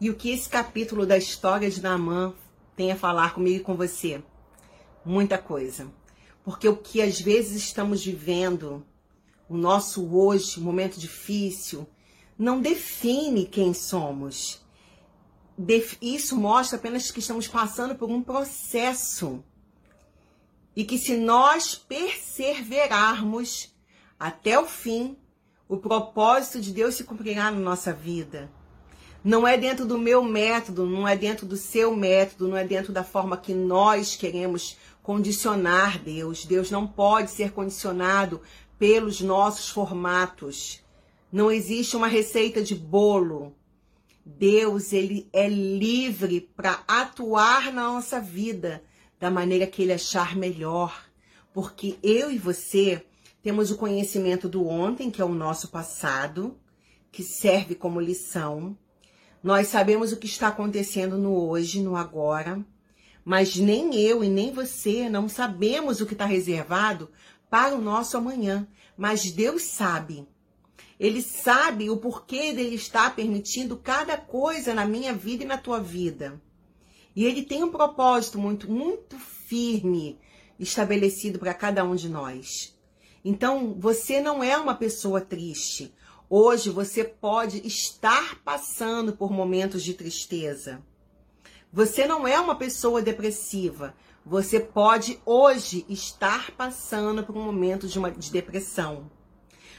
E 0.00 0.10
o 0.10 0.16
que 0.16 0.32
esse 0.32 0.48
capítulo 0.48 1.06
da 1.06 1.16
história 1.16 1.70
de 1.70 1.80
Naamã 1.80 2.34
tem 2.74 2.90
a 2.90 2.96
falar 2.96 3.32
comigo 3.32 3.58
e 3.58 3.62
com 3.62 3.76
você? 3.76 4.20
Muita 5.04 5.38
coisa. 5.38 5.86
Porque 6.44 6.68
o 6.68 6.76
que 6.76 7.00
às 7.00 7.20
vezes 7.20 7.62
estamos 7.62 8.04
vivendo, 8.04 8.84
o 9.48 9.56
nosso 9.56 10.12
hoje, 10.12 10.58
momento 10.58 10.98
difícil, 10.98 11.86
não 12.36 12.60
define 12.60 13.46
quem 13.46 13.72
somos. 13.72 14.60
isso 16.02 16.36
mostra 16.36 16.76
apenas 16.76 17.12
que 17.12 17.20
estamos 17.20 17.46
passando 17.46 17.94
por 17.94 18.10
um 18.10 18.20
processo. 18.20 19.44
E 20.78 20.84
que 20.84 20.96
se 20.96 21.16
nós 21.16 21.74
perseverarmos 21.74 23.74
até 24.16 24.56
o 24.60 24.64
fim, 24.64 25.16
o 25.68 25.76
propósito 25.76 26.60
de 26.60 26.72
Deus 26.72 26.94
se 26.94 27.02
cumprirá 27.02 27.50
na 27.50 27.58
nossa 27.58 27.92
vida. 27.92 28.48
Não 29.24 29.44
é 29.44 29.58
dentro 29.58 29.84
do 29.84 29.98
meu 29.98 30.22
método, 30.22 30.86
não 30.86 31.08
é 31.08 31.16
dentro 31.16 31.46
do 31.46 31.56
seu 31.56 31.96
método, 31.96 32.46
não 32.46 32.56
é 32.56 32.64
dentro 32.64 32.92
da 32.92 33.02
forma 33.02 33.36
que 33.36 33.52
nós 33.52 34.14
queremos 34.14 34.76
condicionar 35.02 35.98
Deus. 35.98 36.44
Deus 36.44 36.70
não 36.70 36.86
pode 36.86 37.32
ser 37.32 37.50
condicionado 37.50 38.40
pelos 38.78 39.20
nossos 39.20 39.68
formatos. 39.68 40.80
Não 41.32 41.50
existe 41.50 41.96
uma 41.96 42.06
receita 42.06 42.62
de 42.62 42.76
bolo. 42.76 43.52
Deus, 44.24 44.92
ele 44.92 45.28
é 45.32 45.48
livre 45.48 46.40
para 46.54 46.84
atuar 46.86 47.72
na 47.72 47.82
nossa 47.82 48.20
vida 48.20 48.80
da 49.18 49.30
maneira 49.30 49.66
que 49.66 49.82
ele 49.82 49.92
achar 49.92 50.36
melhor, 50.36 51.06
porque 51.52 51.98
eu 52.02 52.30
e 52.30 52.38
você 52.38 53.04
temos 53.42 53.70
o 53.70 53.76
conhecimento 53.76 54.48
do 54.48 54.66
ontem, 54.66 55.10
que 55.10 55.20
é 55.20 55.24
o 55.24 55.34
nosso 55.34 55.68
passado, 55.68 56.58
que 57.10 57.22
serve 57.22 57.74
como 57.74 58.00
lição. 58.00 58.76
Nós 59.42 59.68
sabemos 59.68 60.12
o 60.12 60.16
que 60.16 60.26
está 60.26 60.48
acontecendo 60.48 61.16
no 61.16 61.34
hoje, 61.34 61.80
no 61.80 61.96
agora, 61.96 62.64
mas 63.24 63.56
nem 63.56 63.94
eu 63.94 64.24
e 64.24 64.28
nem 64.28 64.52
você 64.52 65.08
não 65.08 65.28
sabemos 65.28 66.00
o 66.00 66.06
que 66.06 66.14
está 66.14 66.24
reservado 66.24 67.10
para 67.50 67.74
o 67.74 67.80
nosso 67.80 68.16
amanhã. 68.16 68.66
Mas 68.96 69.30
Deus 69.30 69.62
sabe. 69.62 70.26
Ele 70.98 71.22
sabe 71.22 71.88
o 71.88 71.96
porquê 71.96 72.52
dele 72.52 72.74
estar 72.74 73.14
permitindo 73.14 73.76
cada 73.76 74.16
coisa 74.16 74.74
na 74.74 74.84
minha 74.84 75.12
vida 75.12 75.44
e 75.44 75.46
na 75.46 75.56
tua 75.56 75.80
vida. 75.80 76.40
E 77.18 77.24
ele 77.24 77.42
tem 77.42 77.64
um 77.64 77.72
propósito 77.72 78.38
muito, 78.38 78.70
muito 78.70 79.18
firme 79.18 80.20
estabelecido 80.56 81.36
para 81.36 81.52
cada 81.52 81.82
um 81.82 81.96
de 81.96 82.08
nós. 82.08 82.78
Então, 83.24 83.74
você 83.76 84.20
não 84.20 84.40
é 84.40 84.56
uma 84.56 84.76
pessoa 84.76 85.20
triste. 85.20 85.92
Hoje 86.30 86.70
você 86.70 87.02
pode 87.02 87.66
estar 87.66 88.40
passando 88.44 89.16
por 89.16 89.32
momentos 89.32 89.82
de 89.82 89.94
tristeza. 89.94 90.80
Você 91.72 92.06
não 92.06 92.24
é 92.24 92.38
uma 92.38 92.54
pessoa 92.54 93.02
depressiva. 93.02 93.96
Você 94.24 94.60
pode 94.60 95.20
hoje 95.26 95.84
estar 95.88 96.52
passando 96.52 97.24
por 97.24 97.36
um 97.36 97.42
momento 97.42 97.88
de, 97.88 97.98
uma, 97.98 98.12
de 98.12 98.30
depressão. 98.30 99.10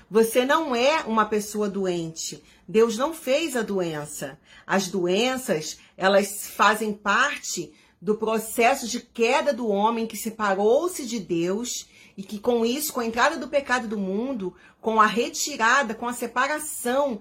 Você 0.09 0.45
não 0.45 0.75
é 0.75 1.01
uma 1.03 1.25
pessoa 1.25 1.69
doente. 1.69 2.43
Deus 2.67 2.97
não 2.97 3.13
fez 3.13 3.55
a 3.55 3.61
doença. 3.61 4.39
As 4.65 4.87
doenças, 4.87 5.79
elas 5.95 6.47
fazem 6.47 6.93
parte 6.93 7.73
do 8.01 8.15
processo 8.15 8.87
de 8.87 8.99
queda 9.01 9.53
do 9.53 9.67
homem 9.67 10.07
que 10.07 10.17
separou-se 10.17 11.05
de 11.05 11.19
Deus 11.19 11.87
e 12.17 12.23
que 12.23 12.39
com 12.39 12.65
isso, 12.65 12.93
com 12.93 13.01
a 13.01 13.05
entrada 13.05 13.37
do 13.37 13.47
pecado 13.47 13.87
do 13.87 13.97
mundo, 13.97 14.55
com 14.81 14.99
a 14.99 15.05
retirada, 15.05 15.93
com 15.93 16.07
a 16.07 16.13
separação 16.13 17.19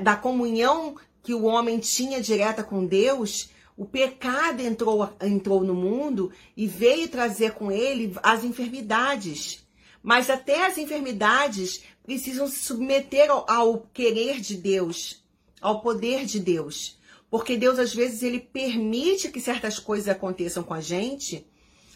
da 0.00 0.16
comunhão 0.16 0.96
que 1.22 1.34
o 1.34 1.44
homem 1.44 1.78
tinha 1.78 2.20
direta 2.20 2.64
com 2.64 2.86
Deus, 2.86 3.50
o 3.76 3.84
pecado 3.84 4.60
entrou, 4.60 5.08
entrou 5.22 5.62
no 5.62 5.74
mundo 5.74 6.32
e 6.56 6.66
veio 6.66 7.08
trazer 7.08 7.52
com 7.52 7.70
ele 7.70 8.16
as 8.22 8.44
enfermidades. 8.44 9.64
Mas 10.02 10.30
até 10.30 10.66
as 10.66 10.78
enfermidades 10.78 11.82
precisam 12.08 12.48
se 12.48 12.60
submeter 12.60 13.30
ao, 13.30 13.44
ao 13.50 13.80
querer 13.92 14.40
de 14.40 14.56
Deus, 14.56 15.22
ao 15.60 15.82
poder 15.82 16.24
de 16.24 16.40
Deus. 16.40 16.98
Porque 17.30 17.54
Deus, 17.54 17.78
às 17.78 17.94
vezes, 17.94 18.22
ele 18.22 18.40
permite 18.40 19.28
que 19.30 19.38
certas 19.38 19.78
coisas 19.78 20.08
aconteçam 20.08 20.62
com 20.62 20.72
a 20.72 20.80
gente, 20.80 21.46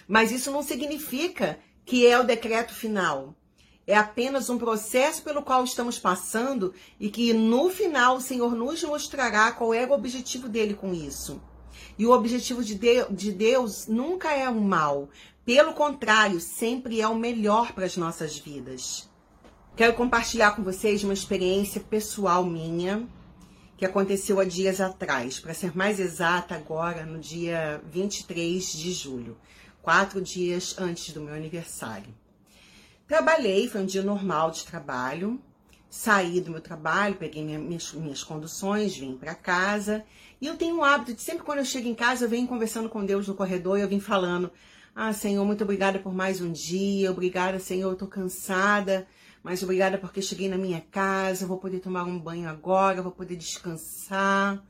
mas 0.07 0.31
isso 0.31 0.51
não 0.51 0.63
significa 0.63 1.59
que 1.87 2.07
é 2.07 2.21
o 2.21 2.25
decreto 2.25 2.75
final. 2.75 3.35
É 3.87 3.97
apenas 3.97 4.51
um 4.51 4.59
processo 4.59 5.23
pelo 5.23 5.43
qual 5.43 5.65
estamos 5.65 5.99
passando 5.99 6.75
e 7.01 7.09
que 7.09 7.33
no 7.33 7.71
final 7.71 8.19
o 8.19 8.21
Senhor 8.21 8.55
nos 8.55 8.83
mostrará 8.83 9.51
qual 9.51 9.73
é 9.73 9.87
o 9.87 9.93
objetivo 9.93 10.47
dele 10.47 10.75
com 10.75 10.93
isso. 10.93 11.41
E 11.99 12.05
o 12.05 12.13
objetivo 12.13 12.63
de, 12.63 12.79
de 13.11 13.33
Deus 13.33 13.87
nunca 13.87 14.31
é 14.35 14.47
o 14.47 14.61
mal. 14.61 15.09
Pelo 15.43 15.73
contrário, 15.73 16.39
sempre 16.39 17.01
é 17.01 17.09
o 17.09 17.15
melhor 17.15 17.73
para 17.73 17.87
as 17.87 17.97
nossas 17.97 18.37
vidas. 18.37 19.11
Quero 19.75 19.95
compartilhar 19.95 20.55
com 20.55 20.63
vocês 20.63 21.03
uma 21.03 21.15
experiência 21.15 21.81
pessoal 21.81 22.45
minha 22.45 23.09
que 23.75 23.87
aconteceu 23.87 24.39
há 24.39 24.45
dias 24.45 24.83
atrás, 24.83 25.41
para 25.41 25.55
ser 25.55 25.75
mais 25.75 25.99
exata, 25.99 26.55
agora 26.55 27.07
no 27.07 27.19
dia 27.19 27.83
23 27.91 28.71
de 28.71 28.93
julho, 28.93 29.39
quatro 29.81 30.21
dias 30.21 30.77
antes 30.79 31.15
do 31.15 31.23
meu 31.23 31.35
aniversário. 31.35 32.15
Trabalhei, 33.09 33.67
foi 33.67 33.81
um 33.81 33.87
dia 33.87 34.03
normal 34.03 34.51
de 34.51 34.67
trabalho, 34.67 35.41
saí 35.89 36.39
do 36.39 36.51
meu 36.51 36.61
trabalho, 36.61 37.15
peguei 37.15 37.43
minhas, 37.43 37.95
minhas 37.95 38.23
conduções, 38.23 38.95
vim 38.95 39.17
para 39.17 39.35
casa 39.35 40.05
e 40.39 40.47
eu 40.47 40.55
tenho 40.55 40.77
o 40.77 40.85
hábito 40.85 41.15
de 41.15 41.23
sempre 41.23 41.45
quando 41.45 41.61
eu 41.61 41.65
chego 41.65 41.89
em 41.89 41.95
casa, 41.95 42.27
eu 42.27 42.29
venho 42.29 42.47
conversando 42.47 42.91
com 42.91 43.07
Deus 43.07 43.27
no 43.27 43.35
corredor 43.35 43.79
e 43.79 43.81
eu 43.81 43.89
vim 43.89 44.01
falando: 44.01 44.53
Ah, 44.95 45.15
Senhor, 45.15 45.43
muito 45.47 45.65
obrigada 45.65 45.99
por 45.99 46.13
mais 46.13 46.43
um 46.43 46.53
dia, 46.53 47.11
obrigada, 47.11 47.59
Senhor, 47.59 47.91
eu 47.91 47.97
tô 47.97 48.07
cansada, 48.07 49.09
mas 49.43 49.63
obrigada 49.63 49.99
porque 49.99 50.23
cheguei 50.23 50.49
na 50.49 50.57
minha 50.57 50.81
casa, 50.81 51.47
vou 51.47 51.59
poder 51.59 51.81
tomar 51.81 52.05
um 52.05 52.19
banho 52.19 52.49
agora, 52.49 53.03
vou 53.03 53.13
poder 53.13 53.37
descansar. 53.37 54.63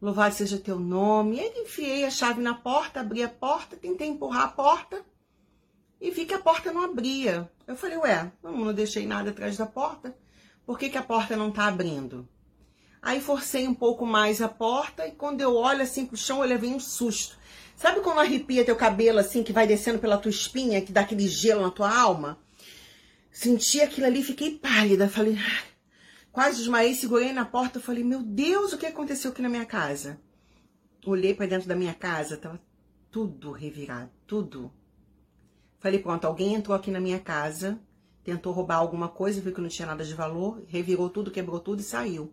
Louvado 0.00 0.34
seja 0.34 0.58
teu 0.58 0.78
nome. 0.78 1.36
E 1.36 1.40
aí 1.40 1.52
enfiei 1.56 2.04
a 2.04 2.10
chave 2.10 2.42
na 2.42 2.54
porta, 2.54 3.00
abri 3.00 3.22
a 3.22 3.28
porta, 3.28 3.76
tentei 3.76 4.08
empurrar 4.08 4.42
a 4.42 4.48
porta 4.48 5.02
e 5.98 6.10
vi 6.10 6.26
que 6.26 6.34
a 6.34 6.38
porta 6.38 6.70
não 6.70 6.82
abria. 6.82 7.50
Eu 7.66 7.76
falei, 7.76 7.96
ué, 7.96 8.30
não, 8.42 8.52
não 8.66 8.74
deixei 8.74 9.06
nada 9.06 9.30
atrás 9.30 9.56
da 9.56 9.64
porta, 9.64 10.14
por 10.66 10.78
que, 10.78 10.90
que 10.90 10.98
a 10.98 11.02
porta 11.02 11.34
não 11.34 11.50
tá 11.50 11.66
abrindo? 11.66 12.28
Aí 13.00 13.20
forcei 13.20 13.66
um 13.66 13.74
pouco 13.74 14.04
mais 14.04 14.42
a 14.42 14.48
porta 14.48 15.06
e 15.06 15.12
quando 15.12 15.40
eu 15.40 15.54
olho 15.56 15.82
assim 15.82 16.04
pro 16.04 16.16
chão, 16.16 16.42
eu 16.42 16.48
levei 16.48 16.70
um 16.70 16.80
susto. 16.80 17.38
Sabe 17.76 18.00
quando 18.00 18.20
arrepia 18.20 18.64
teu 18.64 18.76
cabelo 18.76 19.18
assim, 19.18 19.42
que 19.42 19.52
vai 19.52 19.66
descendo 19.66 19.98
pela 19.98 20.18
tua 20.18 20.30
espinha, 20.30 20.80
que 20.82 20.92
dá 20.92 21.00
aquele 21.00 21.26
gelo 21.26 21.62
na 21.62 21.70
tua 21.70 21.94
alma? 21.94 22.38
Senti 23.34 23.80
aquilo 23.80 24.06
ali, 24.06 24.22
fiquei 24.22 24.56
pálida. 24.56 25.08
Falei, 25.08 25.36
quase 26.30 26.58
desmaiei, 26.58 26.94
segurei 26.94 27.32
na 27.32 27.44
porta. 27.44 27.80
Falei, 27.80 28.04
meu 28.04 28.22
Deus, 28.22 28.72
o 28.72 28.78
que 28.78 28.86
aconteceu 28.86 29.32
aqui 29.32 29.42
na 29.42 29.48
minha 29.48 29.66
casa? 29.66 30.20
Olhei 31.04 31.34
para 31.34 31.46
dentro 31.46 31.68
da 31.68 31.74
minha 31.74 31.92
casa, 31.92 32.36
tava 32.36 32.62
tudo 33.10 33.50
revirado, 33.50 34.08
tudo. 34.24 34.72
Falei, 35.80 35.98
pronto, 35.98 36.24
alguém 36.24 36.54
entrou 36.54 36.76
aqui 36.76 36.92
na 36.92 37.00
minha 37.00 37.18
casa, 37.18 37.78
tentou 38.22 38.52
roubar 38.52 38.76
alguma 38.76 39.08
coisa, 39.08 39.40
viu 39.40 39.52
que 39.52 39.60
não 39.60 39.68
tinha 39.68 39.86
nada 39.86 40.04
de 40.04 40.14
valor, 40.14 40.62
revirou 40.68 41.10
tudo, 41.10 41.32
quebrou 41.32 41.58
tudo 41.58 41.80
e 41.80 41.82
saiu. 41.82 42.32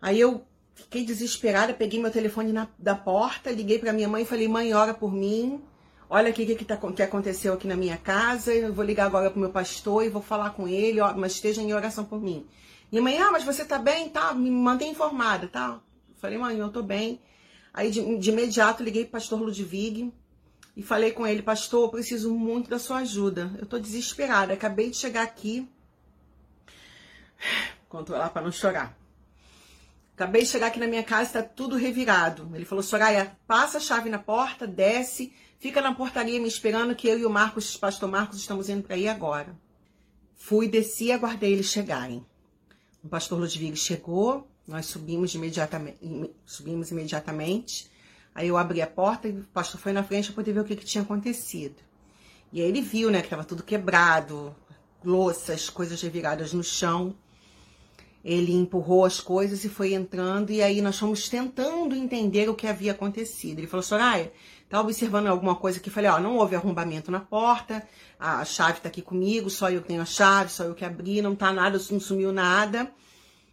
Aí 0.00 0.18
eu 0.18 0.46
fiquei 0.74 1.04
desesperada, 1.04 1.74
peguei 1.74 2.00
meu 2.00 2.10
telefone 2.10 2.54
na, 2.54 2.68
da 2.78 2.94
porta, 2.94 3.50
liguei 3.50 3.78
para 3.78 3.92
minha 3.92 4.08
mãe 4.08 4.22
e 4.22 4.26
falei: 4.26 4.48
mãe, 4.48 4.72
ora 4.72 4.94
por 4.94 5.12
mim. 5.12 5.62
Olha 6.08 6.30
o 6.30 6.34
que, 6.34 6.54
que, 6.54 6.64
tá, 6.64 6.76
que 6.76 7.02
aconteceu 7.02 7.54
aqui 7.54 7.66
na 7.66 7.76
minha 7.76 7.96
casa. 7.96 8.54
Eu 8.54 8.72
vou 8.72 8.84
ligar 8.84 9.06
agora 9.06 9.30
pro 9.30 9.40
meu 9.40 9.50
pastor 9.50 10.04
e 10.04 10.08
vou 10.08 10.22
falar 10.22 10.50
com 10.50 10.68
ele, 10.68 11.00
ó, 11.00 11.12
mas 11.14 11.32
esteja 11.32 11.62
em 11.62 11.72
oração 11.72 12.04
por 12.04 12.20
mim. 12.20 12.46
Minha 12.90 13.02
mãe, 13.02 13.18
ah, 13.18 13.30
mas 13.30 13.44
você 13.44 13.64
tá 13.64 13.78
bem? 13.78 14.08
Tá, 14.08 14.32
me 14.34 14.50
mantém 14.50 14.90
informada, 14.90 15.48
tá? 15.48 15.80
falei, 16.24 16.38
mãe, 16.38 16.56
eu 16.56 16.70
tô 16.70 16.82
bem. 16.82 17.20
Aí 17.72 17.90
de, 17.90 18.18
de 18.18 18.30
imediato 18.30 18.82
liguei 18.82 19.04
pro 19.04 19.12
pastor 19.12 19.40
Ludwig 19.40 20.12
e 20.76 20.82
falei 20.82 21.12
com 21.12 21.26
ele, 21.26 21.42
pastor, 21.42 21.84
eu 21.84 21.90
preciso 21.90 22.32
muito 22.34 22.70
da 22.70 22.78
sua 22.78 22.98
ajuda. 22.98 23.50
Eu 23.58 23.66
tô 23.66 23.78
desesperada, 23.78 24.52
acabei 24.54 24.90
de 24.90 24.96
chegar 24.96 25.22
aqui. 25.22 25.68
Controlar 27.88 28.30
para 28.30 28.42
não 28.42 28.52
chorar. 28.52 28.96
Acabei 30.14 30.42
de 30.42 30.48
chegar 30.48 30.68
aqui 30.68 30.78
na 30.78 30.86
minha 30.86 31.02
casa, 31.02 31.24
está 31.24 31.42
tudo 31.42 31.76
revirado. 31.76 32.48
Ele 32.54 32.64
falou, 32.64 32.82
Soraya, 32.82 33.36
passa 33.46 33.78
a 33.78 33.80
chave 33.80 34.08
na 34.08 34.18
porta, 34.18 34.66
desce, 34.66 35.32
fica 35.58 35.80
na 35.80 35.94
portaria 35.94 36.40
me 36.40 36.48
esperando 36.48 36.94
que 36.94 37.08
eu 37.08 37.18
e 37.18 37.24
o 37.24 37.30
Marcos, 37.30 37.76
pastor 37.76 38.10
Marcos, 38.10 38.38
estamos 38.38 38.68
indo 38.68 38.82
para 38.82 38.96
aí 38.96 39.08
agora. 39.08 39.56
Fui, 40.36 40.68
desci 40.68 41.06
e 41.06 41.12
aguardei 41.12 41.52
eles 41.52 41.66
chegarem. 41.66 42.24
O 43.02 43.08
pastor 43.08 43.38
Ludwig 43.38 43.76
chegou, 43.76 44.48
nós 44.66 44.86
subimos 44.86 45.34
imediatamente, 45.34 45.98
subimos 46.44 46.90
imediatamente. 46.90 47.90
Aí 48.34 48.48
eu 48.48 48.56
abri 48.56 48.82
a 48.82 48.86
porta 48.86 49.28
e 49.28 49.32
o 49.32 49.44
pastor 49.44 49.80
foi 49.80 49.92
na 49.92 50.02
frente 50.02 50.26
para 50.26 50.36
poder 50.36 50.52
ver 50.52 50.60
o 50.60 50.64
que, 50.64 50.76
que 50.76 50.84
tinha 50.84 51.02
acontecido. 51.02 51.76
E 52.52 52.60
aí 52.60 52.68
ele 52.68 52.80
viu, 52.80 53.10
né, 53.10 53.20
que 53.20 53.26
estava 53.26 53.44
tudo 53.44 53.62
quebrado, 53.62 54.54
louças, 55.04 55.68
coisas 55.70 56.00
reviradas 56.00 56.52
no 56.52 56.62
chão 56.62 57.16
ele 58.24 58.54
empurrou 58.54 59.04
as 59.04 59.20
coisas 59.20 59.64
e 59.64 59.68
foi 59.68 59.92
entrando, 59.92 60.50
e 60.50 60.62
aí 60.62 60.80
nós 60.80 60.98
fomos 60.98 61.28
tentando 61.28 61.94
entender 61.94 62.48
o 62.48 62.54
que 62.54 62.66
havia 62.66 62.92
acontecido. 62.92 63.58
Ele 63.58 63.66
falou, 63.66 63.82
Soraya, 63.82 64.32
tá 64.74 64.80
observando 64.80 65.28
alguma 65.28 65.54
coisa 65.54 65.78
aqui? 65.78 65.88
Falei, 65.88 66.10
ó, 66.10 66.18
não 66.18 66.36
houve 66.36 66.56
arrombamento 66.56 67.08
na 67.08 67.20
porta, 67.20 67.86
a 68.18 68.44
chave 68.44 68.80
tá 68.80 68.88
aqui 68.88 69.00
comigo, 69.00 69.48
só 69.48 69.70
eu 69.70 69.80
tenho 69.80 70.02
a 70.02 70.04
chave, 70.04 70.50
só 70.50 70.64
eu 70.64 70.74
que 70.74 70.84
abri, 70.84 71.22
não 71.22 71.36
tá 71.36 71.52
nada, 71.52 71.78
não 71.90 72.00
sumiu 72.00 72.32
nada. 72.32 72.90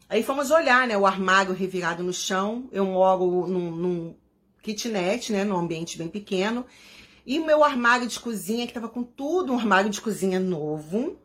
Aí 0.09 0.23
fomos 0.23 0.49
olhar, 0.49 0.87
né, 0.87 0.97
o 0.97 1.05
armário 1.05 1.53
revirado 1.53 2.01
no 2.01 2.11
chão. 2.11 2.67
Eu 2.71 2.85
moro 2.85 3.47
num, 3.47 3.71
num 3.71 4.15
kitnet, 4.63 5.31
né, 5.31 5.43
num 5.43 5.57
ambiente 5.57 5.95
bem 5.95 6.07
pequeno. 6.07 6.65
E 7.23 7.39
o 7.39 7.45
meu 7.45 7.63
armário 7.63 8.07
de 8.07 8.19
cozinha, 8.19 8.65
que 8.65 8.73
tava 8.73 8.89
com 8.89 9.03
tudo, 9.03 9.53
um 9.53 9.59
armário 9.59 9.91
de 9.91 10.01
cozinha 10.01 10.39
novo, 10.39 11.17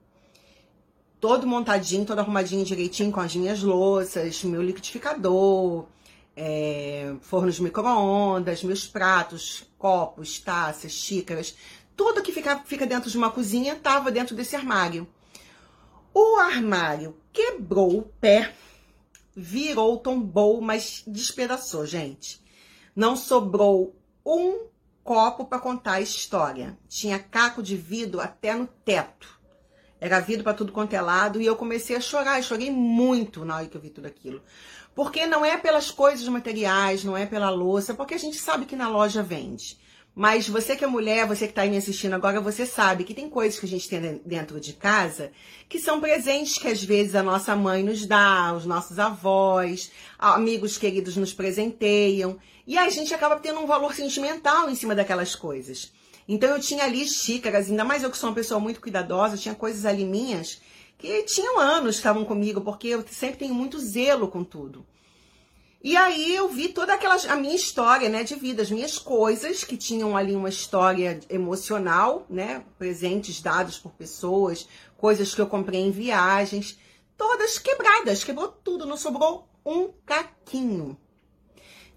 todo 1.18 1.46
montadinho, 1.46 2.04
todo 2.04 2.18
arrumadinho 2.18 2.66
direitinho, 2.66 3.10
com 3.10 3.20
as 3.20 3.34
minhas 3.34 3.62
louças, 3.62 4.44
meu 4.44 4.62
liquidificador, 4.62 5.86
é, 6.36 7.14
forno 7.22 7.50
de 7.50 7.62
micro-ondas, 7.62 8.62
meus 8.62 8.86
pratos, 8.86 9.64
copos, 9.86 10.40
taças, 10.40 10.90
xícaras, 10.90 11.54
tudo 11.96 12.20
que 12.20 12.32
fica, 12.32 12.58
fica 12.64 12.84
dentro 12.84 13.08
de 13.08 13.16
uma 13.16 13.30
cozinha 13.30 13.74
estava 13.74 14.10
dentro 14.10 14.34
desse 14.34 14.56
armário. 14.56 15.06
O 16.12 16.40
armário 16.40 17.16
quebrou 17.32 17.98
o 17.98 18.02
pé, 18.02 18.52
virou, 19.32 19.96
tombou, 19.98 20.60
mas 20.60 21.04
despedaçou, 21.06 21.86
gente. 21.86 22.42
Não 22.96 23.14
sobrou 23.14 23.94
um 24.24 24.66
copo 25.04 25.44
para 25.44 25.60
contar 25.60 25.92
a 25.92 26.00
história. 26.00 26.76
Tinha 26.88 27.20
caco 27.20 27.62
de 27.62 27.76
vidro 27.76 28.20
até 28.20 28.56
no 28.56 28.66
teto. 28.66 29.40
Era 30.00 30.18
vidro 30.18 30.42
para 30.42 30.54
tudo 30.54 30.72
quanto 30.72 30.94
é 30.94 31.00
lado 31.00 31.40
e 31.40 31.46
eu 31.46 31.54
comecei 31.54 31.94
a 31.94 32.00
chorar. 32.00 32.38
Eu 32.38 32.42
chorei 32.42 32.72
muito 32.72 33.44
na 33.44 33.54
hora 33.54 33.66
que 33.66 33.76
eu 33.76 33.80
vi 33.80 33.90
tudo 33.90 34.06
aquilo. 34.06 34.42
Porque 34.96 35.26
não 35.26 35.44
é 35.44 35.58
pelas 35.58 35.90
coisas 35.90 36.26
materiais, 36.26 37.04
não 37.04 37.14
é 37.14 37.26
pela 37.26 37.50
louça, 37.50 37.92
porque 37.92 38.14
a 38.14 38.18
gente 38.18 38.38
sabe 38.38 38.64
que 38.64 38.74
na 38.74 38.88
loja 38.88 39.22
vende. 39.22 39.78
Mas 40.14 40.48
você 40.48 40.74
que 40.74 40.84
é 40.84 40.86
mulher, 40.86 41.26
você 41.26 41.44
que 41.44 41.52
está 41.52 41.60
aí 41.60 41.68
me 41.68 41.76
assistindo 41.76 42.14
agora, 42.14 42.40
você 42.40 42.64
sabe 42.64 43.04
que 43.04 43.12
tem 43.12 43.28
coisas 43.28 43.60
que 43.60 43.66
a 43.66 43.68
gente 43.68 43.86
tem 43.90 44.22
dentro 44.24 44.58
de 44.58 44.72
casa 44.72 45.30
que 45.68 45.78
são 45.78 46.00
presentes 46.00 46.56
que 46.56 46.68
às 46.68 46.82
vezes 46.82 47.14
a 47.14 47.22
nossa 47.22 47.54
mãe 47.54 47.82
nos 47.82 48.06
dá, 48.06 48.54
os 48.56 48.64
nossos 48.64 48.98
avós, 48.98 49.92
amigos 50.18 50.78
queridos 50.78 51.14
nos 51.14 51.34
presenteiam. 51.34 52.38
E 52.66 52.78
a 52.78 52.88
gente 52.88 53.12
acaba 53.12 53.36
tendo 53.36 53.60
um 53.60 53.66
valor 53.66 53.94
sentimental 53.94 54.70
em 54.70 54.74
cima 54.74 54.94
daquelas 54.94 55.34
coisas. 55.34 55.92
Então 56.26 56.48
eu 56.48 56.58
tinha 56.58 56.84
ali 56.84 57.06
xícaras, 57.06 57.68
ainda 57.68 57.84
mais 57.84 58.02
eu 58.02 58.10
que 58.10 58.16
sou 58.16 58.30
uma 58.30 58.34
pessoa 58.34 58.58
muito 58.58 58.80
cuidadosa, 58.80 59.36
tinha 59.36 59.54
coisas 59.54 59.84
ali 59.84 60.06
minhas 60.06 60.58
que 60.98 61.22
tinham 61.24 61.58
anos, 61.58 61.96
estavam 61.96 62.24
comigo, 62.24 62.60
porque 62.60 62.88
eu 62.88 63.04
sempre 63.10 63.38
tenho 63.38 63.54
muito 63.54 63.78
zelo 63.78 64.28
com 64.28 64.42
tudo. 64.42 64.86
E 65.82 65.96
aí 65.96 66.34
eu 66.34 66.48
vi 66.48 66.68
toda 66.68 66.94
aquela 66.94 67.14
a 67.14 67.36
minha 67.36 67.54
história, 67.54 68.08
né, 68.08 68.24
de 68.24 68.34
vida, 68.34 68.62
as 68.62 68.70
minhas 68.70 68.98
coisas 68.98 69.62
que 69.62 69.76
tinham 69.76 70.16
ali 70.16 70.34
uma 70.34 70.48
história 70.48 71.20
emocional, 71.28 72.26
né, 72.28 72.64
presentes 72.78 73.40
dados 73.40 73.78
por 73.78 73.92
pessoas, 73.92 74.66
coisas 74.96 75.34
que 75.34 75.40
eu 75.40 75.46
comprei 75.46 75.80
em 75.80 75.90
viagens, 75.90 76.78
todas 77.16 77.58
quebradas, 77.58 78.24
quebrou 78.24 78.48
tudo, 78.48 78.86
não 78.86 78.96
sobrou 78.96 79.48
um 79.64 79.90
caquinho. 80.04 80.98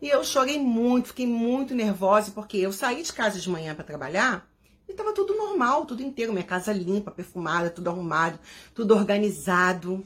E 0.01 0.07
eu 0.07 0.23
chorei 0.23 0.59
muito, 0.59 1.09
fiquei 1.09 1.27
muito 1.27 1.73
nervosa 1.73 2.31
porque 2.31 2.57
eu 2.57 2.71
saí 2.71 3.01
de 3.01 3.11
casa 3.11 3.39
de 3.39 3.49
manhã 3.49 3.75
para 3.75 3.83
trabalhar 3.83 4.48
e 4.89 4.93
tava 4.93 5.13
tudo 5.13 5.37
normal, 5.37 5.85
tudo 5.85 6.01
inteiro, 6.01 6.33
minha 6.33 6.43
casa 6.43 6.73
limpa, 6.73 7.11
perfumada, 7.11 7.69
tudo 7.69 7.91
arrumado, 7.91 8.39
tudo 8.73 8.95
organizado. 8.95 10.03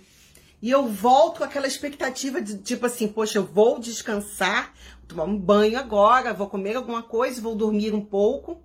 E 0.62 0.70
eu 0.70 0.88
volto 0.88 1.38
com 1.38 1.46
aquela 1.46 1.66
expectativa 1.66 2.42
de 2.42 2.58
tipo 2.58 2.86
assim, 2.86 3.08
poxa, 3.08 3.38
eu 3.38 3.46
vou 3.46 3.80
descansar, 3.80 4.74
vou 5.00 5.08
tomar 5.08 5.24
um 5.24 5.38
banho 5.38 5.80
agora, 5.80 6.34
vou 6.34 6.48
comer 6.48 6.76
alguma 6.76 7.02
coisa, 7.02 7.42
vou 7.42 7.56
dormir 7.56 7.94
um 7.94 8.04
pouco. 8.04 8.62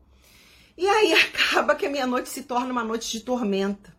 E 0.77 0.89
aí 0.89 1.13
acaba 1.23 1.77
que 1.77 1.87
a 1.87 1.91
minha 1.91 2.07
noite 2.07 2.29
se 2.31 2.43
torna 2.43 2.73
uma 2.73 2.83
noite 2.85 3.11
de 3.13 3.21
tormenta. 3.21 3.97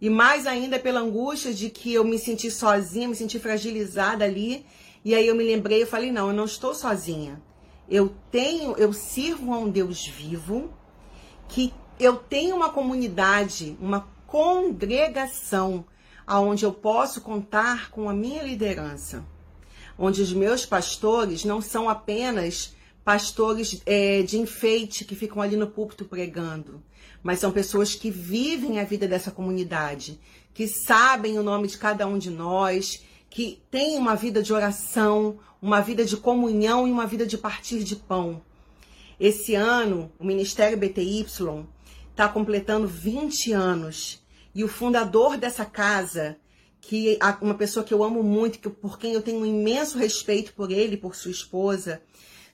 E 0.00 0.10
mais 0.10 0.48
ainda 0.48 0.80
pela 0.80 1.00
angústia 1.00 1.54
de 1.54 1.70
que 1.70 1.92
eu 1.94 2.02
me 2.02 2.18
senti 2.18 2.50
sozinha, 2.50 3.06
me 3.06 3.14
senti 3.14 3.38
fragilizada 3.38 4.24
ali. 4.24 4.66
E 5.04 5.14
aí 5.14 5.28
eu 5.28 5.36
me 5.36 5.44
lembrei, 5.44 5.82
eu 5.82 5.86
falei, 5.86 6.10
não, 6.10 6.28
eu 6.28 6.34
não 6.34 6.44
estou 6.44 6.74
sozinha. 6.74 7.40
Eu 7.88 8.12
tenho, 8.32 8.76
eu 8.76 8.92
sirvo 8.92 9.52
a 9.52 9.58
um 9.58 9.70
Deus 9.70 10.06
vivo 10.06 10.72
que 11.50 11.72
eu 11.98 12.16
tenho 12.16 12.56
uma 12.56 12.70
comunidade, 12.70 13.76
uma 13.80 14.08
congregação, 14.26 15.84
aonde 16.26 16.64
eu 16.64 16.72
posso 16.72 17.20
contar 17.20 17.90
com 17.90 18.08
a 18.08 18.14
minha 18.14 18.42
liderança, 18.42 19.24
onde 19.98 20.22
os 20.22 20.32
meus 20.32 20.64
pastores 20.64 21.44
não 21.44 21.60
são 21.60 21.88
apenas 21.88 22.74
pastores 23.04 23.82
é, 23.84 24.22
de 24.22 24.38
enfeite 24.38 25.04
que 25.04 25.16
ficam 25.16 25.42
ali 25.42 25.56
no 25.56 25.66
púlpito 25.66 26.04
pregando, 26.04 26.80
mas 27.22 27.40
são 27.40 27.50
pessoas 27.50 27.94
que 27.94 28.10
vivem 28.10 28.78
a 28.78 28.84
vida 28.84 29.08
dessa 29.08 29.30
comunidade, 29.30 30.20
que 30.54 30.68
sabem 30.68 31.38
o 31.38 31.42
nome 31.42 31.66
de 31.66 31.76
cada 31.76 32.06
um 32.06 32.16
de 32.16 32.30
nós, 32.30 33.04
que 33.28 33.60
têm 33.70 33.98
uma 33.98 34.14
vida 34.14 34.42
de 34.42 34.52
oração, 34.52 35.38
uma 35.60 35.80
vida 35.80 36.04
de 36.04 36.16
comunhão 36.16 36.86
e 36.86 36.92
uma 36.92 37.06
vida 37.06 37.26
de 37.26 37.36
partir 37.36 37.82
de 37.82 37.96
pão. 37.96 38.40
Esse 39.20 39.54
ano, 39.54 40.10
o 40.18 40.24
Ministério 40.24 40.78
BTY 40.78 41.26
está 42.10 42.26
completando 42.26 42.88
20 42.88 43.52
anos. 43.52 44.24
E 44.54 44.64
o 44.64 44.68
fundador 44.68 45.36
dessa 45.36 45.66
casa, 45.66 46.38
que 46.80 47.18
uma 47.42 47.52
pessoa 47.52 47.84
que 47.84 47.92
eu 47.92 48.02
amo 48.02 48.22
muito, 48.22 48.58
que, 48.58 48.70
por 48.70 48.98
quem 48.98 49.12
eu 49.12 49.20
tenho 49.20 49.40
um 49.40 49.44
imenso 49.44 49.98
respeito 49.98 50.54
por 50.54 50.72
ele 50.72 50.96
por 50.96 51.14
sua 51.14 51.30
esposa, 51.30 52.00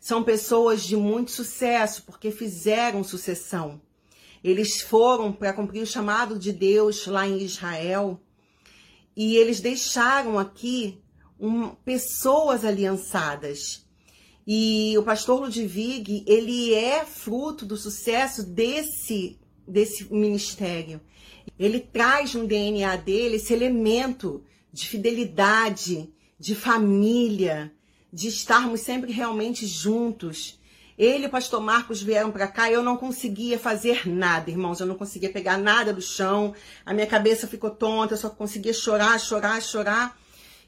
são 0.01 0.25
pessoas 0.25 0.83
de 0.83 0.97
muito 0.97 1.31
sucesso, 1.31 2.03
porque 2.03 2.33
fizeram 2.33 3.05
sucessão. 3.05 3.81
Eles 4.43 4.81
foram 4.81 5.33
para 5.33 5.53
cumprir 5.53 5.83
o 5.83 5.87
chamado 5.87 6.37
de 6.37 6.53
Deus 6.53 7.07
lá 7.07 7.29
em 7.29 7.39
Israel 7.39 8.21
e 9.17 9.37
eles 9.37 9.61
deixaram 9.61 10.37
aqui 10.37 11.01
um, 11.39 11.69
pessoas 11.69 12.65
aliançadas. 12.65 13.86
E 14.47 14.97
o 14.97 15.03
pastor 15.03 15.41
Ludwig, 15.41 16.23
ele 16.27 16.73
é 16.73 17.05
fruto 17.05 17.67
do 17.67 17.77
sucesso 17.77 18.45
desse, 18.45 19.39
desse 19.67 20.13
ministério. 20.13 21.01
Ele 21.59 21.81
traz 21.81 22.35
no 22.35 22.47
DNA 22.47 22.95
dele 22.97 23.37
esse 23.37 23.53
elemento 23.53 24.45
de 24.73 24.89
fidelidade, 24.89 26.13
de 26.39 26.55
família, 26.55 27.73
de 28.13 28.29
estarmos 28.29 28.81
sempre 28.81 29.13
realmente 29.13 29.67
juntos. 29.67 30.61
Ele 30.97 31.25
e 31.25 31.27
o 31.27 31.31
pastor 31.31 31.61
Marcos 31.61 32.01
vieram 32.01 32.31
para 32.31 32.47
cá 32.47 32.71
e 32.71 32.75
eu 32.75 32.83
não 32.83 32.97
conseguia 32.97 33.59
fazer 33.59 34.09
nada, 34.09 34.51
irmãos. 34.51 34.79
Eu 34.79 34.87
não 34.87 34.95
conseguia 34.95 35.31
pegar 35.31 35.59
nada 35.59 35.93
do 35.93 36.01
chão. 36.01 36.55
A 36.85 36.95
minha 36.95 37.07
cabeça 37.07 37.49
ficou 37.49 37.71
tonta, 37.71 38.15
eu 38.15 38.19
só 38.19 38.31
conseguia 38.31 38.73
chorar, 38.73 39.19
chorar, 39.19 39.61
chorar. 39.61 40.19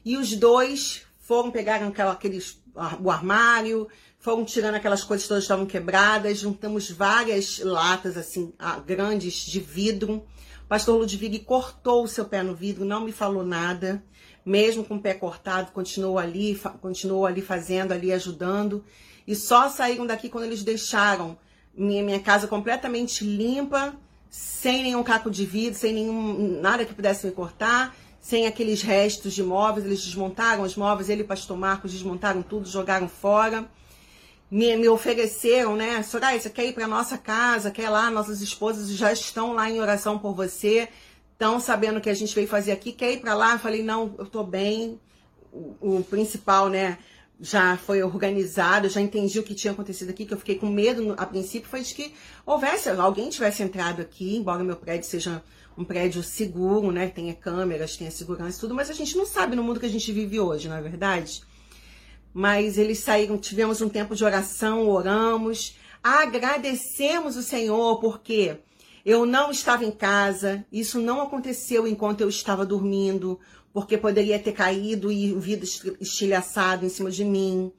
E 0.03 0.17
os 0.17 0.35
dois 0.35 1.03
foram 1.19 1.51
pegar 1.51 1.75
aquela, 1.83 2.11
aqueles, 2.11 2.58
o 3.01 3.11
armário, 3.11 3.87
foram 4.19 4.43
tirando 4.45 4.75
aquelas 4.75 5.03
coisas 5.03 5.27
todas 5.27 5.43
que 5.43 5.45
estavam 5.45 5.65
quebradas, 5.65 6.39
juntamos 6.39 6.89
várias 6.89 7.59
latas 7.59 8.17
assim 8.17 8.53
grandes 8.85 9.45
de 9.45 9.59
vidro. 9.59 10.25
O 10.63 10.67
pastor 10.67 10.97
Ludwig 10.99 11.39
cortou 11.39 12.03
o 12.03 12.07
seu 12.07 12.25
pé 12.25 12.43
no 12.43 12.53
vidro, 12.55 12.85
não 12.85 13.01
me 13.01 13.11
falou 13.11 13.43
nada, 13.43 14.03
mesmo 14.45 14.83
com 14.83 14.95
o 14.95 15.01
pé 15.01 15.13
cortado, 15.13 15.71
continuou 15.71 16.19
ali, 16.19 16.59
continuou 16.81 17.25
ali 17.25 17.41
fazendo, 17.41 17.91
ali 17.91 18.11
ajudando. 18.13 18.83
E 19.25 19.35
só 19.35 19.69
saíram 19.69 20.05
daqui 20.05 20.29
quando 20.29 20.45
eles 20.45 20.63
deixaram 20.63 21.37
minha, 21.75 22.03
minha 22.03 22.19
casa 22.19 22.47
completamente 22.47 23.23
limpa, 23.23 23.95
sem 24.29 24.83
nenhum 24.83 25.01
caco 25.01 25.31
de 25.31 25.45
vidro, 25.45 25.79
sem 25.79 25.93
nenhum 25.93 26.59
nada 26.61 26.85
que 26.85 26.93
pudesse 26.93 27.25
me 27.25 27.31
cortar 27.31 27.95
sem 28.19 28.45
aqueles 28.45 28.81
restos 28.81 29.33
de 29.33 29.41
móveis, 29.41 29.85
eles 29.85 30.03
desmontaram 30.03 30.63
os 30.63 30.75
móveis, 30.75 31.09
ele 31.09 31.21
e 31.21 31.25
pastor 31.25 31.57
Marcos 31.57 31.91
desmontaram 31.91 32.41
tudo, 32.41 32.67
jogaram 32.67 33.07
fora. 33.07 33.69
Me, 34.51 34.75
me 34.75 34.89
ofereceram, 34.89 35.75
né? 35.75 36.01
Soraya, 36.03 36.39
você 36.39 36.49
quer 36.49 36.65
ir 36.65 36.73
para 36.73 36.87
nossa 36.87 37.17
casa? 37.17 37.71
Quer 37.71 37.89
lá? 37.89 38.09
Nossas 38.09 38.41
esposas 38.41 38.89
já 38.89 39.13
estão 39.13 39.53
lá 39.53 39.69
em 39.69 39.79
oração 39.79 40.17
por 40.17 40.33
você, 40.33 40.89
estão 41.31 41.59
sabendo 41.59 42.01
que 42.01 42.09
a 42.09 42.13
gente 42.13 42.33
veio 42.33 42.47
fazer 42.47 42.71
aqui. 42.71 42.91
Quer 42.91 43.13
ir 43.13 43.21
para 43.21 43.35
lá? 43.35 43.53
Eu 43.53 43.59
falei, 43.59 43.83
não, 43.83 44.15
eu 44.17 44.25
tô 44.25 44.43
bem. 44.43 44.99
O, 45.51 45.97
o 45.97 46.03
principal, 46.03 46.69
né? 46.69 46.97
já 47.39 47.77
foi 47.77 48.03
organizado, 48.03 48.89
já 48.89 48.99
entendi 48.99 49.39
o 49.39 49.43
que 49.43 49.55
tinha 49.55 49.71
acontecido 49.71 50.09
aqui, 50.09 50.25
que 50.25 50.33
eu 50.33 50.37
fiquei 50.37 50.55
com 50.55 50.67
medo 50.67 51.15
a 51.17 51.25
princípio, 51.25 51.69
foi 51.69 51.81
de 51.81 51.93
que 51.93 52.13
houvesse, 52.45 52.89
alguém 52.89 53.29
tivesse 53.29 53.63
entrado 53.63 54.01
aqui, 54.01 54.35
embora 54.35 54.63
meu 54.63 54.75
prédio 54.75 55.07
seja 55.07 55.41
um 55.79 55.85
prédio 55.85 56.21
seguro, 56.21 56.91
né? 56.91 57.07
Tenha 57.07 57.33
câmeras, 57.33 57.95
tenha 57.95 58.11
segurança 58.11 58.57
e 58.57 58.59
tudo, 58.59 58.75
mas 58.75 58.89
a 58.89 58.93
gente 58.93 59.15
não 59.15 59.25
sabe 59.25 59.55
no 59.55 59.63
mundo 59.63 59.79
que 59.79 59.85
a 59.85 59.89
gente 59.89 60.11
vive 60.11 60.37
hoje, 60.37 60.67
não 60.67 60.75
é 60.75 60.81
verdade? 60.81 61.41
Mas 62.33 62.77
eles 62.77 62.99
saíram, 62.99 63.37
tivemos 63.37 63.81
um 63.81 63.87
tempo 63.87 64.13
de 64.13 64.25
oração, 64.25 64.89
oramos, 64.89 65.77
agradecemos 66.03 67.37
o 67.37 67.41
Senhor, 67.41 67.97
porque 68.01 68.57
eu 69.05 69.25
não 69.25 69.51
estava 69.51 69.85
em 69.85 69.91
casa, 69.91 70.65
isso 70.69 70.99
não 70.99 71.21
aconteceu 71.21 71.87
enquanto 71.87 72.19
eu 72.19 72.27
estava 72.27 72.65
dormindo, 72.65 73.39
porque 73.71 73.97
poderia 73.97 74.37
ter 74.37 74.51
caído 74.51 75.09
e 75.09 75.31
o 75.31 75.39
vidro 75.39 75.65
estilhaçado 76.01 76.85
em 76.85 76.89
cima 76.89 77.09
de 77.09 77.23
mim. 77.23 77.71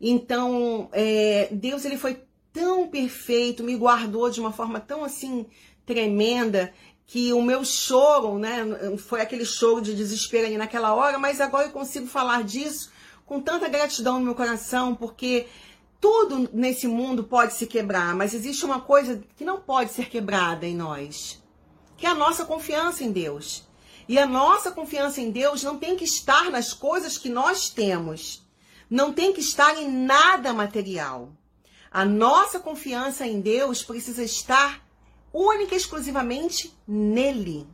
Então, 0.00 0.88
é, 0.90 1.48
Deus 1.52 1.84
ele 1.84 1.96
foi 1.96 2.20
tão 2.52 2.88
perfeito, 2.88 3.62
me 3.62 3.76
guardou 3.76 4.28
de 4.28 4.40
uma 4.40 4.52
forma 4.52 4.80
tão 4.80 5.04
assim 5.04 5.46
tremenda 5.86 6.72
que 7.08 7.32
o 7.32 7.40
meu 7.40 7.64
choro, 7.64 8.38
né, 8.38 8.58
foi 8.98 9.22
aquele 9.22 9.46
choro 9.46 9.80
de 9.80 9.94
desespero 9.94 10.46
ali 10.46 10.58
naquela 10.58 10.94
hora, 10.94 11.18
mas 11.18 11.40
agora 11.40 11.66
eu 11.66 11.72
consigo 11.72 12.06
falar 12.06 12.44
disso 12.44 12.92
com 13.24 13.40
tanta 13.40 13.66
gratidão 13.66 14.18
no 14.18 14.26
meu 14.26 14.34
coração, 14.34 14.94
porque 14.94 15.46
tudo 15.98 16.50
nesse 16.52 16.86
mundo 16.86 17.24
pode 17.24 17.54
se 17.54 17.66
quebrar, 17.66 18.14
mas 18.14 18.34
existe 18.34 18.62
uma 18.62 18.82
coisa 18.82 19.22
que 19.38 19.44
não 19.44 19.58
pode 19.58 19.92
ser 19.92 20.10
quebrada 20.10 20.66
em 20.66 20.76
nós, 20.76 21.42
que 21.96 22.04
é 22.04 22.10
a 22.10 22.14
nossa 22.14 22.44
confiança 22.44 23.02
em 23.02 23.10
Deus. 23.10 23.66
E 24.06 24.18
a 24.18 24.26
nossa 24.26 24.70
confiança 24.70 25.18
em 25.18 25.30
Deus 25.30 25.62
não 25.62 25.78
tem 25.78 25.96
que 25.96 26.04
estar 26.04 26.50
nas 26.50 26.74
coisas 26.74 27.16
que 27.16 27.30
nós 27.30 27.70
temos, 27.70 28.46
não 28.88 29.14
tem 29.14 29.32
que 29.32 29.40
estar 29.40 29.78
em 29.78 29.90
nada 29.90 30.52
material. 30.52 31.32
A 31.90 32.04
nossa 32.04 32.60
confiança 32.60 33.26
em 33.26 33.40
Deus 33.40 33.82
precisa 33.82 34.22
estar 34.22 34.86
única 35.32 35.74
e 35.74 35.78
exclusivamente 35.78 36.76
nele. 36.86 37.66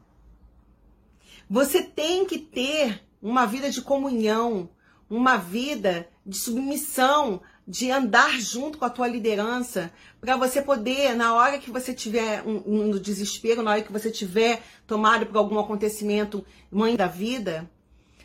Você 1.49 1.83
tem 1.83 2.25
que 2.25 2.39
ter 2.39 3.03
uma 3.21 3.47
vida 3.47 3.71
de 3.71 3.83
comunhão, 3.83 4.69
uma 5.09 5.37
vida 5.37 6.09
de 6.25 6.37
submissão, 6.37 7.41
de 7.67 7.91
andar 7.91 8.39
junto 8.41 8.79
com 8.79 8.85
a 8.85 8.91
tua 8.91 9.07
liderança, 9.07 9.91
para 10.21 10.37
você 10.37 10.61
poder, 10.61 11.15
na 11.15 11.35
hora 11.35 11.59
que 11.59 11.71
você 11.71 11.95
tiver 11.95 12.43
um, 12.43 12.63
um, 12.67 12.87
no 12.89 13.01
desespero, 13.01 13.63
na 13.63 13.73
hora 13.73 13.83
que 13.83 13.93
você 13.93 14.11
tiver 14.11 14.63
tomado 14.87 15.27
por 15.27 15.37
algum 15.37 15.59
acontecimento 15.59 16.45
mãe 16.71 16.97
da 16.97 17.07
vida, 17.07 17.71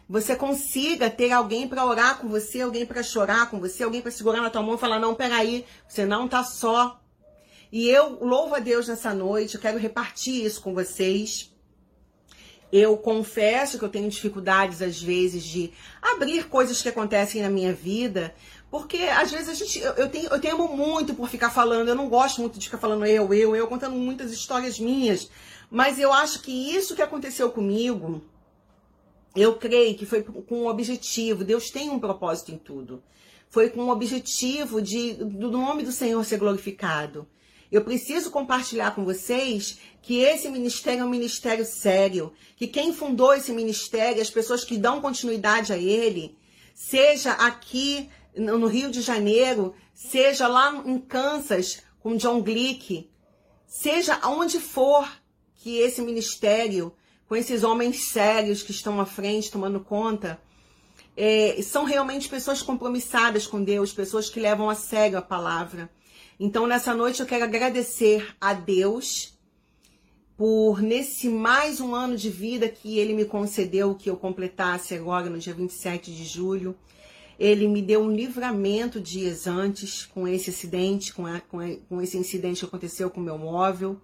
você 0.09 0.35
consiga 0.35 1.09
ter 1.09 1.31
alguém 1.31 1.67
para 1.67 1.85
orar 1.85 2.17
com 2.17 2.27
você, 2.27 2.61
alguém 2.61 2.85
para 2.85 3.03
chorar 3.03 3.49
com 3.49 3.59
você, 3.59 3.83
alguém 3.83 4.01
para 4.01 4.11
segurar 4.11 4.41
na 4.41 4.49
tua 4.49 4.63
mão 4.63 4.75
e 4.75 4.79
falar: 4.79 4.99
não, 4.99 5.13
peraí, 5.13 5.65
você 5.87 6.05
não 6.05 6.27
tá 6.27 6.43
só. 6.43 6.99
E 7.71 7.87
eu 7.87 8.23
louvo 8.23 8.55
a 8.55 8.59
Deus 8.59 8.87
nessa 8.87 9.13
noite, 9.13 9.55
eu 9.55 9.61
quero 9.61 9.77
repartir 9.77 10.43
isso 10.43 10.61
com 10.61 10.73
vocês. 10.73 11.51
Eu 12.71 12.97
confesso 12.97 13.79
que 13.79 13.85
eu 13.85 13.89
tenho 13.89 14.09
dificuldades, 14.09 14.81
às 14.81 15.01
vezes, 15.01 15.43
de 15.43 15.71
abrir 16.01 16.47
coisas 16.47 16.81
que 16.81 16.89
acontecem 16.89 17.41
na 17.41 17.49
minha 17.49 17.73
vida, 17.73 18.33
porque 18.69 18.97
às 18.97 19.31
vezes 19.31 19.49
a 19.49 19.53
gente. 19.53 19.79
Eu, 19.79 19.93
eu, 19.93 20.09
tenho, 20.09 20.29
eu 20.29 20.39
temo 20.39 20.67
muito 20.75 21.15
por 21.15 21.29
ficar 21.29 21.49
falando, 21.49 21.89
eu 21.89 21.95
não 21.95 22.07
gosto 22.07 22.41
muito 22.41 22.59
de 22.59 22.65
ficar 22.65 22.77
falando 22.77 23.05
eu, 23.05 23.33
eu, 23.33 23.55
eu, 23.55 23.67
contando 23.67 23.95
muitas 23.95 24.31
histórias 24.31 24.79
minhas. 24.79 25.29
Mas 25.69 25.99
eu 25.99 26.13
acho 26.13 26.41
que 26.41 26.51
isso 26.51 26.95
que 26.95 27.01
aconteceu 27.01 27.51
comigo, 27.51 28.21
eu 29.35 29.55
creio 29.55 29.95
que 29.95 30.05
foi 30.05 30.23
com 30.23 30.63
um 30.63 30.67
objetivo. 30.67 31.43
Deus 31.43 31.69
tem 31.69 31.89
um 31.89 31.99
propósito 31.99 32.51
em 32.51 32.57
tudo. 32.57 33.03
Foi 33.49 33.69
com 33.69 33.81
o 33.81 33.89
objetivo 33.89 34.81
de, 34.81 35.13
do 35.13 35.51
nome 35.51 35.81
do 35.83 35.91
Senhor 35.91 36.23
ser 36.23 36.37
glorificado. 36.37 37.27
Eu 37.71 37.83
preciso 37.83 38.31
compartilhar 38.31 38.95
com 38.95 39.05
vocês 39.05 39.79
que 40.01 40.19
esse 40.19 40.49
ministério 40.49 41.01
é 41.01 41.05
um 41.05 41.09
ministério 41.09 41.63
sério, 41.65 42.33
que 42.57 42.67
quem 42.67 42.91
fundou 42.91 43.33
esse 43.33 43.51
ministério, 43.51 44.21
as 44.21 44.29
pessoas 44.29 44.63
que 44.63 44.77
dão 44.77 45.01
continuidade 45.01 45.71
a 45.71 45.77
ele, 45.77 46.35
seja 46.73 47.33
aqui 47.33 48.09
no 48.35 48.65
Rio 48.67 48.89
de 48.89 49.01
Janeiro, 49.01 49.75
seja 49.93 50.47
lá 50.47 50.81
em 50.85 50.97
Kansas 50.99 51.83
com 51.99 52.15
John 52.15 52.41
Glick, 52.41 53.09
seja 53.67 54.17
aonde 54.21 54.59
for 54.59 55.07
que 55.55 55.77
esse 55.77 56.01
ministério, 56.01 56.91
com 57.27 57.35
esses 57.35 57.63
homens 57.63 58.05
sérios 58.05 58.63
que 58.63 58.71
estão 58.71 58.99
à 58.99 59.05
frente 59.05 59.51
tomando 59.51 59.79
conta, 59.79 60.41
é, 61.15 61.61
são 61.61 61.83
realmente 61.83 62.29
pessoas 62.29 62.61
compromissadas 62.61 63.45
com 63.45 63.61
Deus, 63.61 63.91
pessoas 63.91 64.29
que 64.29 64.39
levam 64.39 64.69
a 64.69 64.75
sério 64.75 65.17
a 65.17 65.21
palavra. 65.21 65.89
Então, 66.41 66.65
nessa 66.65 66.95
noite, 66.95 67.19
eu 67.19 67.25
quero 67.25 67.43
agradecer 67.43 68.33
a 68.39 68.53
Deus 68.53 69.37
por, 70.37 70.81
nesse 70.81 71.27
mais 71.27 71.81
um 71.81 71.93
ano 71.93 72.15
de 72.15 72.29
vida 72.29 72.69
que 72.69 72.97
Ele 72.97 73.13
me 73.13 73.25
concedeu, 73.25 73.93
que 73.93 74.09
eu 74.09 74.15
completasse 74.15 74.95
agora 74.95 75.29
no 75.29 75.37
dia 75.37 75.53
27 75.53 76.15
de 76.15 76.23
julho. 76.23 76.77
Ele 77.37 77.67
me 77.67 77.81
deu 77.81 77.99
um 77.99 78.15
livramento 78.15 79.01
dias 79.01 79.47
antes 79.47 80.05
com 80.05 80.25
esse 80.25 80.49
acidente, 80.49 81.13
com, 81.13 81.25
a, 81.25 81.41
com, 81.41 81.59
a, 81.59 81.75
com 81.89 82.01
esse 82.01 82.17
incidente 82.17 82.61
que 82.61 82.67
aconteceu 82.67 83.09
com 83.09 83.19
o 83.19 83.23
meu 83.23 83.37
móvel. 83.37 83.99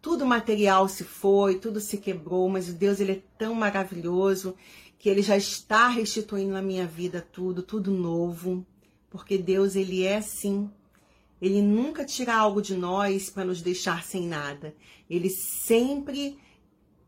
Tudo 0.00 0.24
material 0.24 0.88
se 0.88 1.04
foi, 1.04 1.56
tudo 1.56 1.80
se 1.80 1.98
quebrou, 1.98 2.48
mas 2.48 2.66
o 2.66 2.72
Deus 2.72 2.98
ele 2.98 3.12
é 3.12 3.22
tão 3.36 3.54
maravilhoso 3.54 4.56
que 4.98 5.10
ele 5.10 5.20
já 5.20 5.36
está 5.36 5.86
restituindo 5.88 6.54
na 6.54 6.62
minha 6.62 6.86
vida 6.86 7.20
tudo, 7.20 7.62
tudo 7.62 7.90
novo, 7.90 8.66
porque 9.10 9.36
Deus 9.36 9.76
ele 9.76 10.02
é 10.02 10.16
assim 10.16 10.70
ele 11.40 11.60
nunca 11.60 12.04
tira 12.04 12.34
algo 12.34 12.62
de 12.62 12.74
nós 12.74 13.30
para 13.30 13.44
nos 13.44 13.60
deixar 13.60 14.02
sem 14.04 14.26
nada. 14.26 14.74
Ele 15.08 15.28
sempre 15.28 16.38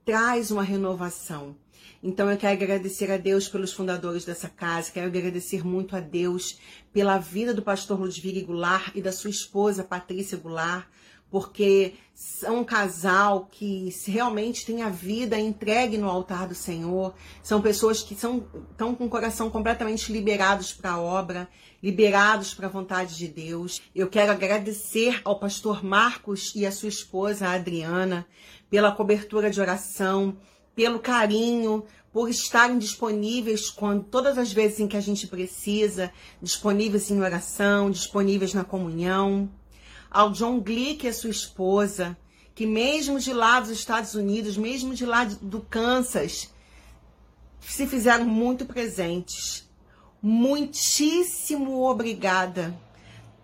traz 0.05 0.51
uma 0.51 0.63
renovação. 0.63 1.57
Então 2.03 2.31
eu 2.31 2.37
quero 2.37 2.53
agradecer 2.53 3.11
a 3.11 3.17
Deus 3.17 3.49
pelos 3.49 3.73
fundadores 3.73 4.25
dessa 4.25 4.49
casa, 4.49 4.93
quero 4.93 5.07
agradecer 5.07 5.65
muito 5.67 5.97
a 5.97 6.01
Deus 6.01 6.59
pela 6.93 7.19
vida 7.19 7.53
do 7.53 7.63
pastor 7.63 7.99
Ludwig 7.99 8.43
Goulart 8.43 8.95
e 8.95 9.03
da 9.03 9.11
sua 9.11 9.31
esposa 9.31 9.83
Patrícia 9.83 10.39
Goulart, 10.39 10.87
porque 11.31 11.95
são 12.15 12.61
um 12.61 12.65
casal 12.65 13.47
que 13.51 13.95
realmente 14.07 14.65
tem 14.65 14.83
a 14.83 14.89
vida 14.89 15.39
entregue 15.39 15.99
no 15.99 16.09
altar 16.09 16.49
do 16.49 16.55
Senhor, 16.55 17.15
são 17.43 17.61
pessoas 17.61 18.03
que 18.03 18.15
são, 18.15 18.47
estão 18.71 18.95
com 18.95 19.05
o 19.05 19.11
coração 19.11 19.51
completamente 19.51 20.11
liberados 20.11 20.73
para 20.73 20.93
a 20.93 21.01
obra, 21.01 21.49
liberados 21.83 22.55
para 22.55 22.69
a 22.69 22.71
vontade 22.71 23.17
de 23.17 23.29
Deus. 23.29 23.83
Eu 23.95 24.09
quero 24.09 24.33
agradecer 24.33 25.21
ao 25.25 25.39
pastor 25.39 25.85
Marcos 25.85 26.53
e 26.55 26.65
a 26.65 26.73
sua 26.73 26.89
esposa, 26.89 27.49
Adriana, 27.49 28.27
pela 28.71 28.93
cobertura 28.93 29.51
de 29.51 29.61
oração, 29.61 30.37
pelo 30.75 30.99
carinho, 30.99 31.85
por 32.13 32.31
estarem 32.31 32.79
disponíveis 32.79 33.69
quando 33.69 34.05
todas 34.05 34.39
as 34.39 34.51
vezes 34.51 34.81
em 34.81 34.89
que 34.89 34.97
a 34.97 35.03
gente 35.03 35.27
precisa, 35.27 36.11
disponíveis 36.41 37.11
em 37.11 37.21
oração, 37.21 37.91
disponíveis 37.91 38.55
na 38.55 38.65
comunhão 38.65 39.51
ao 40.11 40.31
John 40.31 40.61
Glick 40.61 41.05
e 41.05 41.09
a 41.09 41.13
sua 41.13 41.31
esposa, 41.31 42.17
que 42.55 42.67
mesmo 42.67 43.21
de 43.21 43.33
lá 43.33 43.61
dos 43.61 43.71
Estados 43.71 44.15
Unidos, 44.15 44.57
mesmo 44.57 44.95
de 44.95 45.05
lá 45.05 45.25
do 45.25 45.61
Kansas, 45.61 46.51
se 47.61 47.87
fizeram 47.87 48.25
muito 48.25 48.65
presentes. 48.65 49.69
Muitíssimo 50.23 51.83
obrigada. 51.85 52.75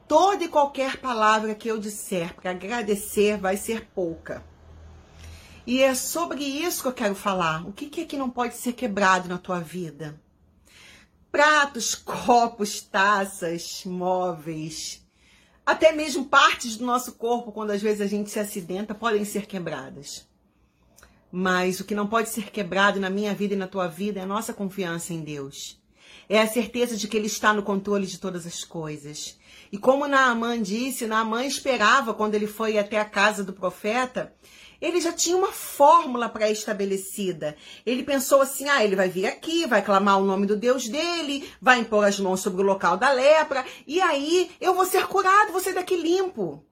Toda 0.08 0.44
e 0.44 0.48
qualquer 0.48 0.98
palavra 0.98 1.54
que 1.54 1.68
eu 1.68 1.78
disser 1.78 2.34
para 2.34 2.50
agradecer 2.50 3.36
vai 3.38 3.56
ser 3.56 3.88
pouca. 3.94 4.44
E 5.66 5.80
é 5.80 5.94
sobre 5.94 6.42
isso 6.42 6.82
que 6.82 6.88
eu 6.88 6.92
quero 6.92 7.14
falar. 7.14 7.66
O 7.66 7.72
que 7.72 8.00
é 8.00 8.04
que 8.04 8.16
não 8.16 8.28
pode 8.28 8.56
ser 8.56 8.72
quebrado 8.72 9.28
na 9.28 9.38
tua 9.38 9.60
vida? 9.60 10.20
Pratos, 11.30 11.94
copos, 11.96 12.80
taças, 12.80 13.84
móveis, 13.84 15.01
até 15.64 15.92
mesmo 15.92 16.24
partes 16.24 16.76
do 16.76 16.84
nosso 16.84 17.12
corpo, 17.12 17.52
quando 17.52 17.70
às 17.70 17.80
vezes 17.80 18.00
a 18.00 18.06
gente 18.06 18.30
se 18.30 18.40
acidenta, 18.40 18.94
podem 18.94 19.24
ser 19.24 19.46
quebradas. 19.46 20.26
Mas 21.30 21.80
o 21.80 21.84
que 21.84 21.94
não 21.94 22.06
pode 22.06 22.28
ser 22.28 22.50
quebrado 22.50 23.00
na 23.00 23.08
minha 23.08 23.34
vida 23.34 23.54
e 23.54 23.56
na 23.56 23.66
tua 23.66 23.86
vida 23.88 24.20
é 24.20 24.22
a 24.22 24.26
nossa 24.26 24.52
confiança 24.52 25.14
em 25.14 25.20
Deus. 25.20 25.80
É 26.28 26.40
a 26.40 26.46
certeza 26.46 26.96
de 26.96 27.08
que 27.08 27.16
Ele 27.16 27.26
está 27.26 27.54
no 27.54 27.62
controle 27.62 28.06
de 28.06 28.18
todas 28.18 28.46
as 28.46 28.64
coisas. 28.64 29.38
E 29.70 29.78
como 29.78 30.06
Naamã 30.06 30.60
disse, 30.60 31.06
Naamã 31.06 31.44
esperava 31.44 32.12
quando 32.12 32.34
ele 32.34 32.46
foi 32.46 32.78
até 32.78 33.00
a 33.00 33.06
casa 33.06 33.42
do 33.42 33.54
profeta, 33.54 34.34
ele 34.82 35.00
já 35.00 35.12
tinha 35.12 35.36
uma 35.36 35.52
fórmula 35.52 36.28
pré-estabelecida. 36.28 37.56
Ele 37.86 38.02
pensou 38.02 38.40
assim: 38.42 38.68
ah, 38.68 38.84
ele 38.84 38.96
vai 38.96 39.08
vir 39.08 39.26
aqui, 39.26 39.64
vai 39.64 39.80
clamar 39.80 40.18
o 40.18 40.24
nome 40.24 40.44
do 40.44 40.56
Deus 40.56 40.88
dele, 40.88 41.48
vai 41.60 41.78
impor 41.78 42.04
as 42.04 42.18
mãos 42.18 42.40
sobre 42.40 42.60
o 42.60 42.66
local 42.66 42.96
da 42.96 43.12
lepra, 43.12 43.64
e 43.86 44.00
aí 44.00 44.50
eu 44.60 44.74
vou 44.74 44.84
ser 44.84 45.06
curado, 45.06 45.52
vou 45.52 45.60
ser 45.60 45.72
daqui 45.72 45.96
limpo. 45.96 46.66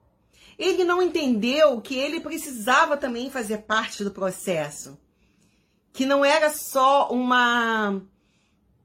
Ele 0.59 0.83
não 0.83 1.01
entendeu 1.01 1.81
que 1.81 1.95
ele 1.95 2.21
precisava 2.21 2.97
também 2.97 3.31
fazer 3.31 3.59
parte 3.59 4.03
do 4.03 4.11
processo. 4.11 4.99
Que 5.93 6.05
não 6.05 6.25
era 6.25 6.51
só 6.51 7.09
uma, 7.11 8.03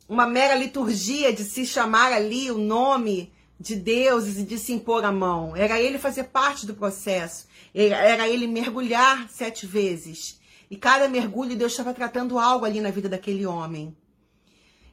uma 0.07 0.25
mera 0.25 0.55
liturgia 0.55 1.33
de 1.33 1.43
se 1.43 1.65
chamar 1.65 2.13
ali 2.13 2.49
o 2.49 2.57
nome 2.57 3.33
de 3.59 3.75
Deus 3.75 4.27
e 4.27 4.43
de 4.43 4.57
se 4.57 4.73
impor 4.73 5.03
a 5.03 5.11
mão. 5.11 5.55
Era 5.55 5.79
ele 5.79 5.97
fazer 5.97 6.25
parte 6.25 6.65
do 6.65 6.73
processo. 6.73 7.47
Era 7.73 8.27
ele 8.27 8.47
mergulhar 8.47 9.29
sete 9.29 9.65
vezes. 9.65 10.39
E 10.69 10.75
cada 10.75 11.07
mergulho 11.07 11.55
Deus 11.55 11.71
estava 11.71 11.93
tratando 11.93 12.39
algo 12.39 12.65
ali 12.65 12.79
na 12.81 12.91
vida 12.91 13.07
daquele 13.07 13.45
homem. 13.45 13.95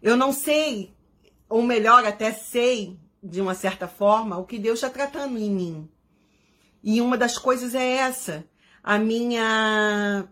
Eu 0.03 0.17
não 0.17 0.33
sei, 0.33 0.93
ou 1.49 1.63
melhor, 1.63 2.05
até 2.05 2.33
sei, 2.33 2.99
de 3.23 3.41
uma 3.41 3.55
certa 3.55 3.87
forma, 3.87 4.37
o 4.37 4.45
que 4.45 4.59
Deus 4.59 4.79
está 4.79 4.91
tratando 4.91 5.39
em 5.39 5.51
mim. 5.51 5.89
E 6.83 7.01
uma 7.01 7.17
das 7.17 7.39
coisas 7.39 7.75
é 7.75 7.99
essa, 7.99 8.45
a 8.83 8.99
minha 8.99 10.29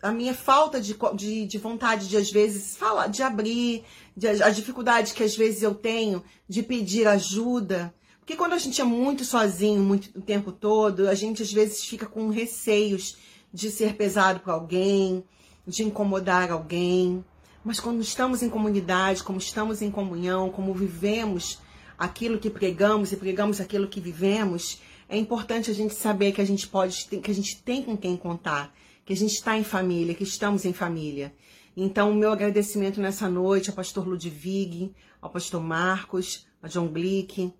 a 0.00 0.12
minha 0.12 0.34
falta 0.34 0.78
de, 0.82 0.94
de, 1.14 1.46
de, 1.46 1.58
vontade 1.58 2.08
de, 2.08 2.18
às 2.18 2.30
vezes, 2.30 2.76
falar, 2.76 3.06
de 3.06 3.22
abrir, 3.22 3.82
de, 4.16 4.26
a 4.26 4.50
dificuldade 4.50 5.14
que 5.14 5.22
às 5.22 5.36
vezes 5.36 5.62
eu 5.62 5.74
tenho 5.74 6.22
de 6.48 6.62
pedir 6.62 7.06
ajuda, 7.06 7.94
porque 8.20 8.36
quando 8.36 8.54
a 8.54 8.58
gente 8.58 8.80
é 8.80 8.84
muito 8.84 9.24
sozinho 9.24 9.82
muito 9.82 10.18
o 10.18 10.22
tempo 10.22 10.50
todo, 10.50 11.08
a 11.08 11.14
gente 11.14 11.42
às 11.42 11.52
vezes 11.52 11.84
fica 11.84 12.06
com 12.06 12.30
receios 12.30 13.16
de 13.52 13.70
ser 13.70 13.94
pesado 13.96 14.40
para 14.40 14.54
alguém, 14.54 15.22
de 15.66 15.82
incomodar 15.82 16.50
alguém. 16.50 17.24
Mas 17.62 17.80
quando 17.80 18.00
estamos 18.00 18.42
em 18.42 18.48
comunidade, 18.48 19.22
como 19.22 19.38
estamos 19.38 19.82
em 19.82 19.90
comunhão, 19.90 20.50
como 20.50 20.72
vivemos 20.74 21.58
aquilo 21.98 22.38
que 22.38 22.50
pregamos 22.50 23.12
e 23.12 23.16
pregamos 23.16 23.60
aquilo 23.60 23.88
que 23.88 24.00
vivemos, 24.00 24.80
é 25.08 25.16
importante 25.16 25.70
a 25.70 25.74
gente 25.74 25.94
saber 25.94 26.32
que 26.32 26.40
a 26.40 26.44
gente 26.44 26.66
pode, 26.66 27.06
que 27.06 27.30
a 27.30 27.34
gente 27.34 27.62
tem 27.62 27.82
com 27.82 27.96
quem 27.96 28.16
contar, 28.16 28.74
que 29.04 29.12
a 29.12 29.16
gente 29.16 29.34
está 29.34 29.56
em 29.56 29.64
família, 29.64 30.14
que 30.14 30.24
estamos 30.24 30.64
em 30.64 30.72
família. 30.72 31.32
Então, 31.76 32.12
o 32.12 32.14
meu 32.14 32.30
agradecimento 32.30 33.00
nessa 33.00 33.28
noite 33.28 33.68
ao 33.68 33.74
pastor 33.74 34.06
Ludwig, 34.06 34.94
ao 35.20 35.28
pastor 35.28 35.60
Marcos, 35.60 36.46
a 36.62 36.68
John 36.68 36.86
Glick, 36.86 37.52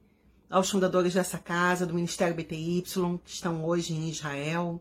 aos 0.48 0.70
fundadores 0.70 1.14
dessa 1.14 1.37
casa, 1.37 1.85
do 1.85 1.94
Ministério 1.94 2.37
BTY, 2.37 2.85
que 3.24 3.31
estão 3.31 3.64
hoje 3.64 3.92
em 3.92 4.09
Israel, 4.09 4.81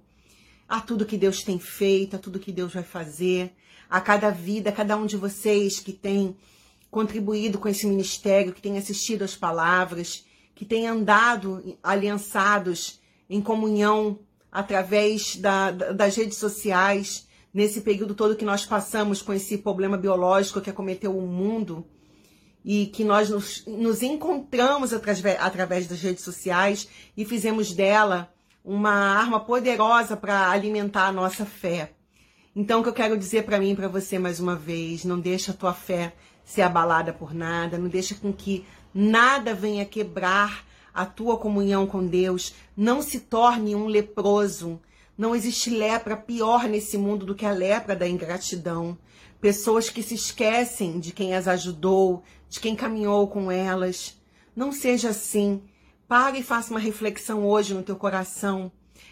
a 0.70 0.80
tudo 0.80 1.06
que 1.06 1.18
Deus 1.18 1.42
tem 1.42 1.58
feito, 1.58 2.16
a 2.16 2.20
tudo 2.20 2.40
que 2.40 2.52
Deus 2.52 2.76
vai 2.76 2.84
fazer, 2.84 3.52
a 3.90 4.00
cada 4.00 4.30
vida, 4.30 4.70
a 4.70 4.74
cada 4.74 4.96
um 4.96 5.08
de 5.08 5.18
vocês 5.18 5.80
que 5.80 5.94
tem 5.94 6.38
contribuído 6.92 7.58
com 7.58 7.68
esse 7.68 7.88
ministério, 7.88 8.54
que 8.54 8.62
tem 8.62 8.78
assistido 8.78 9.24
às 9.24 9.36
palavras, 9.36 10.26
que 10.54 10.64
tem 10.64 10.88
andado 10.88 11.76
aliançados 11.82 13.02
em 13.28 13.42
comunhão 13.42 14.20
através 14.52 15.38
da, 15.38 15.72
das 15.72 16.16
redes 16.16 16.38
sociais, 16.38 17.28
nesse 17.54 17.82
período 17.82 18.16
todo 18.16 18.36
que 18.36 18.46
nós 18.46 18.66
passamos 18.66 19.22
com 19.22 19.34
esse 19.34 19.58
problema 19.58 19.98
biológico 19.98 20.62
que 20.62 20.70
acometeu 20.70 21.16
o 21.18 21.28
mundo 21.28 21.86
e 22.66 22.88
que 22.88 23.04
nós 23.04 23.30
nos, 23.30 23.66
nos 23.68 24.02
encontramos 24.02 24.94
através, 24.94 25.40
através 25.40 25.88
das 25.88 26.02
redes 26.02 26.24
sociais 26.24 26.88
e 27.16 27.26
fizemos 27.26 27.74
dela 27.74 28.34
uma 28.64 28.94
arma 28.94 29.40
poderosa 29.40 30.16
para 30.16 30.50
alimentar 30.50 31.08
a 31.08 31.12
nossa 31.12 31.46
fé. 31.46 31.92
Então, 32.56 32.80
o 32.80 32.84
que 32.84 32.90
eu 32.90 32.94
quero 32.94 33.18
dizer 33.18 33.44
para 33.44 33.60
mim 33.60 33.72
e 33.72 33.76
para 33.76 33.88
você 33.88 34.18
mais 34.18 34.40
uma 34.40 34.56
vez, 34.56 35.04
não 35.04 35.20
deixa 35.20 35.52
a 35.52 35.56
tua 35.56 35.74
fé 35.74 36.14
ser 36.46 36.62
abalada 36.62 37.12
por 37.12 37.34
nada, 37.34 37.78
não 37.78 37.88
deixa 37.88 38.16
com 38.16 38.32
que 38.32 38.66
nada 38.94 39.54
venha 39.54 39.86
quebrar 39.86 40.66
a 40.94 41.06
tua 41.06 41.38
comunhão 41.38 41.88
com 41.88 42.06
Deus, 42.06 42.54
não 42.78 43.02
se 43.02 43.20
torne 43.20 43.76
um 43.76 43.88
leproso. 43.88 44.80
Não 45.16 45.36
existe 45.36 45.70
lepra 45.70 46.18
pior 46.18 46.68
nesse 46.68 46.98
mundo 46.98 47.26
do 47.26 47.36
que 47.36 47.46
a 47.46 47.52
lepra 47.52 47.96
da 47.96 48.08
ingratidão. 48.08 48.98
Pessoas 49.40 49.90
que 49.90 50.02
se 50.02 50.16
esquecem 50.16 51.00
de 51.00 51.12
quem 51.12 51.36
as 51.36 51.48
ajudou, 51.48 52.24
de 52.50 52.60
quem 52.60 52.76
caminhou 52.76 53.28
com 53.28 53.52
elas. 53.52 54.18
Não 54.56 54.72
seja 54.72 55.10
assim. 55.10 55.62
Pare 56.08 56.40
e 56.40 56.44
faça 56.44 56.72
uma 56.72 56.80
reflexão 56.80 57.46
hoje 57.46 57.74
no 57.76 57.84
teu 57.84 57.96
coração. 57.96 58.72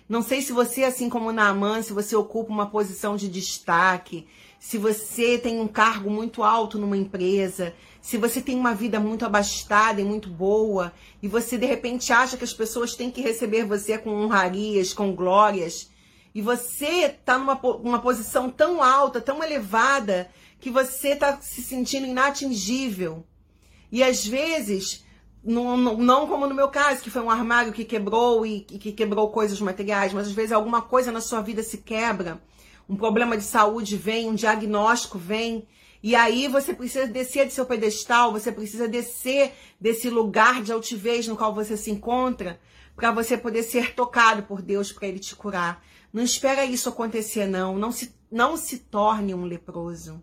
Não 0.09 0.23
sei 0.23 0.41
se 0.41 0.51
você, 0.51 0.83
assim 0.83 1.07
como 1.07 1.31
Naaman, 1.31 1.83
se 1.83 1.93
você 1.93 2.15
ocupa 2.15 2.51
uma 2.51 2.65
posição 2.65 3.15
de 3.15 3.29
destaque, 3.29 4.27
se 4.59 4.77
você 4.77 5.37
tem 5.37 5.59
um 5.59 5.67
cargo 5.67 6.09
muito 6.09 6.43
alto 6.43 6.79
numa 6.79 6.97
empresa, 6.97 7.73
se 8.01 8.17
você 8.17 8.41
tem 8.41 8.55
uma 8.55 8.73
vida 8.73 8.99
muito 8.99 9.23
abastada 9.23 10.01
e 10.01 10.03
muito 10.03 10.29
boa, 10.29 10.91
e 11.21 11.27
você 11.27 11.57
de 11.57 11.65
repente 11.65 12.11
acha 12.11 12.37
que 12.37 12.43
as 12.43 12.53
pessoas 12.53 12.95
têm 12.95 13.11
que 13.11 13.21
receber 13.21 13.65
você 13.65 13.97
com 13.97 14.09
honrarias, 14.09 14.93
com 14.93 15.15
glórias, 15.15 15.90
e 16.33 16.41
você 16.41 17.05
está 17.05 17.37
numa 17.37 17.59
uma 17.77 17.99
posição 17.99 18.49
tão 18.49 18.81
alta, 18.81 19.19
tão 19.19 19.43
elevada, 19.43 20.29
que 20.59 20.69
você 20.69 21.09
está 21.09 21.39
se 21.41 21.61
sentindo 21.61 22.07
inatingível. 22.07 23.25
E 23.91 24.01
às 24.01 24.25
vezes, 24.25 25.03
não, 25.43 25.75
não, 25.75 26.27
como 26.27 26.47
no 26.47 26.55
meu 26.55 26.69
caso, 26.69 27.01
que 27.01 27.09
foi 27.09 27.21
um 27.21 27.29
armário 27.29 27.73
que 27.73 27.83
quebrou 27.83 28.45
e, 28.45 28.65
e 28.71 28.77
que 28.77 28.91
quebrou 28.91 29.29
coisas 29.31 29.59
materiais, 29.59 30.13
mas 30.13 30.27
às 30.27 30.33
vezes 30.33 30.51
alguma 30.51 30.81
coisa 30.81 31.11
na 31.11 31.19
sua 31.19 31.41
vida 31.41 31.61
se 31.63 31.79
quebra, 31.79 32.41
um 32.87 32.95
problema 32.95 33.35
de 33.35 33.43
saúde 33.43 33.97
vem, 33.97 34.29
um 34.29 34.35
diagnóstico 34.35 35.17
vem, 35.17 35.67
e 36.03 36.15
aí 36.15 36.47
você 36.47 36.73
precisa 36.73 37.05
descer 37.05 37.45
de 37.45 37.53
seu 37.53 37.65
pedestal, 37.65 38.31
você 38.31 38.51
precisa 38.51 38.87
descer 38.87 39.53
desse 39.79 40.09
lugar 40.09 40.63
de 40.63 40.71
altivez 40.71 41.27
no 41.27 41.37
qual 41.37 41.53
você 41.53 41.77
se 41.77 41.91
encontra, 41.91 42.59
para 42.95 43.11
você 43.11 43.37
poder 43.37 43.63
ser 43.63 43.93
tocado 43.93 44.43
por 44.43 44.61
Deus, 44.61 44.91
para 44.91 45.07
Ele 45.07 45.19
te 45.19 45.35
curar. 45.35 45.83
Não 46.11 46.23
espera 46.23 46.65
isso 46.65 46.89
acontecer, 46.89 47.45
não. 47.45 47.77
Não 47.77 47.91
se, 47.91 48.13
não 48.31 48.57
se 48.57 48.79
torne 48.79 49.33
um 49.33 49.45
leproso. 49.45 50.21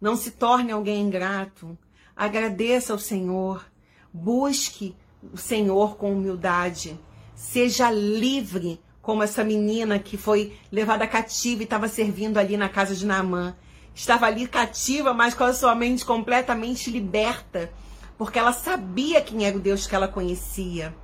Não 0.00 0.16
se 0.16 0.32
torne 0.32 0.72
alguém 0.72 1.00
ingrato. 1.00 1.78
Agradeça 2.14 2.92
ao 2.92 2.98
Senhor. 2.98 3.64
Busque 4.12 4.94
o 5.32 5.36
Senhor 5.36 5.96
com 5.96 6.12
humildade. 6.12 6.98
Seja 7.34 7.90
livre, 7.90 8.80
como 9.00 9.22
essa 9.22 9.42
menina 9.42 9.98
que 9.98 10.16
foi 10.16 10.56
levada 10.70 11.06
cativa 11.06 11.62
e 11.62 11.64
estava 11.64 11.88
servindo 11.88 12.36
ali 12.36 12.56
na 12.56 12.68
casa 12.68 12.94
de 12.94 13.06
Naamã 13.06 13.56
estava 13.94 14.26
ali 14.26 14.46
cativa, 14.46 15.12
mas 15.12 15.34
com 15.34 15.44
a 15.44 15.52
sua 15.52 15.74
mente 15.74 16.04
completamente 16.04 16.90
liberta, 16.90 17.72
porque 18.16 18.38
ela 18.38 18.52
sabia 18.52 19.20
quem 19.20 19.44
era 19.44 19.56
o 19.56 19.60
Deus 19.60 19.86
que 19.86 19.94
ela 19.94 20.08
conhecia. 20.08 20.94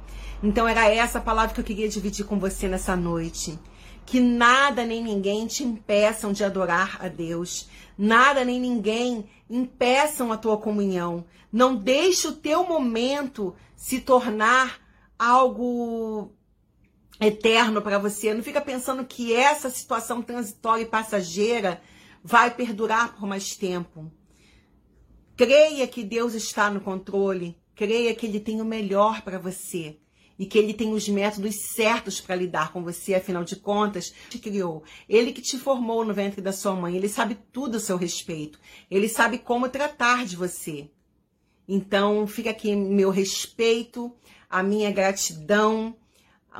Então 0.42 0.68
era 0.68 0.88
essa 0.88 1.20
palavra 1.20 1.54
que 1.54 1.60
eu 1.60 1.64
queria 1.64 1.88
dividir 1.88 2.26
com 2.26 2.38
você 2.38 2.68
nessa 2.68 2.94
noite. 2.94 3.58
Que 4.04 4.20
nada 4.20 4.84
nem 4.84 5.02
ninguém 5.02 5.46
te 5.46 5.64
impeçam 5.64 6.32
de 6.32 6.44
adorar 6.44 6.98
a 7.00 7.08
Deus. 7.08 7.68
Nada 7.96 8.44
nem 8.44 8.60
ninguém 8.60 9.28
impeçam 9.48 10.30
a 10.30 10.36
tua 10.36 10.58
comunhão. 10.58 11.24
Não 11.50 11.74
deixe 11.74 12.28
o 12.28 12.32
teu 12.32 12.66
momento 12.66 13.54
se 13.76 14.00
tornar 14.00 14.78
algo 15.18 16.32
eterno 17.20 17.80
para 17.80 17.98
você. 17.98 18.34
Não 18.34 18.42
fica 18.42 18.60
pensando 18.60 19.04
que 19.04 19.34
essa 19.34 19.70
situação 19.70 20.20
transitória 20.20 20.82
e 20.82 20.86
passageira 20.86 21.80
vai 22.24 22.50
perdurar 22.50 23.14
por 23.14 23.26
mais 23.28 23.54
tempo. 23.54 24.10
Creia 25.36 25.86
que 25.86 26.02
Deus 26.02 26.32
está 26.32 26.70
no 26.70 26.80
controle, 26.80 27.54
creia 27.74 28.14
que 28.14 28.24
Ele 28.24 28.40
tem 28.40 28.62
o 28.62 28.64
melhor 28.64 29.20
para 29.20 29.38
você 29.38 29.98
e 30.38 30.46
que 30.46 30.56
Ele 30.58 30.72
tem 30.72 30.92
os 30.94 31.06
métodos 31.06 31.54
certos 31.74 32.20
para 32.20 32.34
lidar 32.34 32.72
com 32.72 32.82
você, 32.82 33.14
afinal 33.14 33.44
de 33.44 33.56
contas, 33.56 34.14
te 34.30 34.38
criou. 34.38 34.82
Ele 35.06 35.32
que 35.32 35.42
te 35.42 35.58
formou 35.58 36.02
no 36.02 36.14
ventre 36.14 36.40
da 36.40 36.52
sua 36.52 36.74
mãe, 36.74 36.96
Ele 36.96 37.08
sabe 37.10 37.36
tudo 37.52 37.76
a 37.76 37.80
seu 37.80 37.98
respeito, 37.98 38.58
Ele 38.90 39.08
sabe 39.08 39.36
como 39.36 39.68
tratar 39.68 40.24
de 40.24 40.34
você. 40.34 40.90
Então, 41.68 42.26
fica 42.26 42.50
aqui 42.50 42.74
meu 42.74 43.10
respeito, 43.10 44.14
a 44.48 44.62
minha 44.62 44.90
gratidão, 44.90 45.96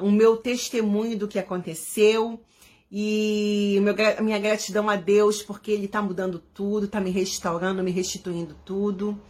o 0.00 0.10
meu 0.10 0.36
testemunho 0.36 1.16
do 1.16 1.28
que 1.28 1.38
aconteceu 1.38 2.42
e 2.96 3.80
meu, 3.82 3.92
minha 4.22 4.38
gratidão 4.38 4.88
a 4.88 4.94
Deus 4.94 5.42
porque 5.42 5.72
Ele 5.72 5.86
está 5.86 6.00
mudando 6.00 6.38
tudo, 6.38 6.86
está 6.86 7.00
me 7.00 7.10
restaurando, 7.10 7.82
me 7.82 7.90
restituindo 7.90 8.54
tudo. 8.64 9.20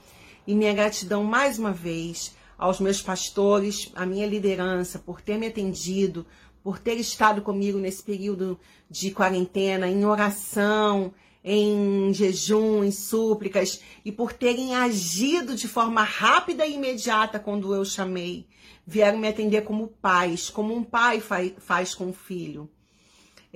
E 0.47 0.55
minha 0.55 0.75
gratidão 0.75 1.25
mais 1.25 1.59
uma 1.59 1.73
vez 1.73 2.37
aos 2.59 2.79
meus 2.79 3.01
pastores, 3.01 3.91
à 3.95 4.05
minha 4.05 4.27
liderança, 4.27 4.99
por 4.99 5.23
ter 5.23 5.39
me 5.39 5.47
atendido, 5.47 6.27
por 6.63 6.79
ter 6.79 6.97
estado 6.97 7.41
comigo 7.41 7.79
nesse 7.79 8.03
período 8.03 8.61
de 8.91 9.11
quarentena, 9.11 9.89
em 9.89 10.05
oração, 10.05 11.15
em 11.43 12.13
jejum, 12.13 12.85
em 12.85 12.91
súplicas, 12.91 13.81
e 14.05 14.13
por 14.13 14.35
terem 14.35 14.75
agido 14.75 15.55
de 15.55 15.69
forma 15.69 16.03
rápida 16.03 16.67
e 16.67 16.75
imediata 16.75 17.39
quando 17.39 17.75
eu 17.75 17.83
chamei. 17.83 18.47
Vieram 18.87 19.17
me 19.17 19.29
atender 19.29 19.63
como 19.65 19.89
pais, 19.89 20.51
como 20.51 20.75
um 20.75 20.85
pai 20.85 21.23
faz 21.59 21.95
com 21.95 22.11
o 22.11 22.13
filho. 22.13 22.69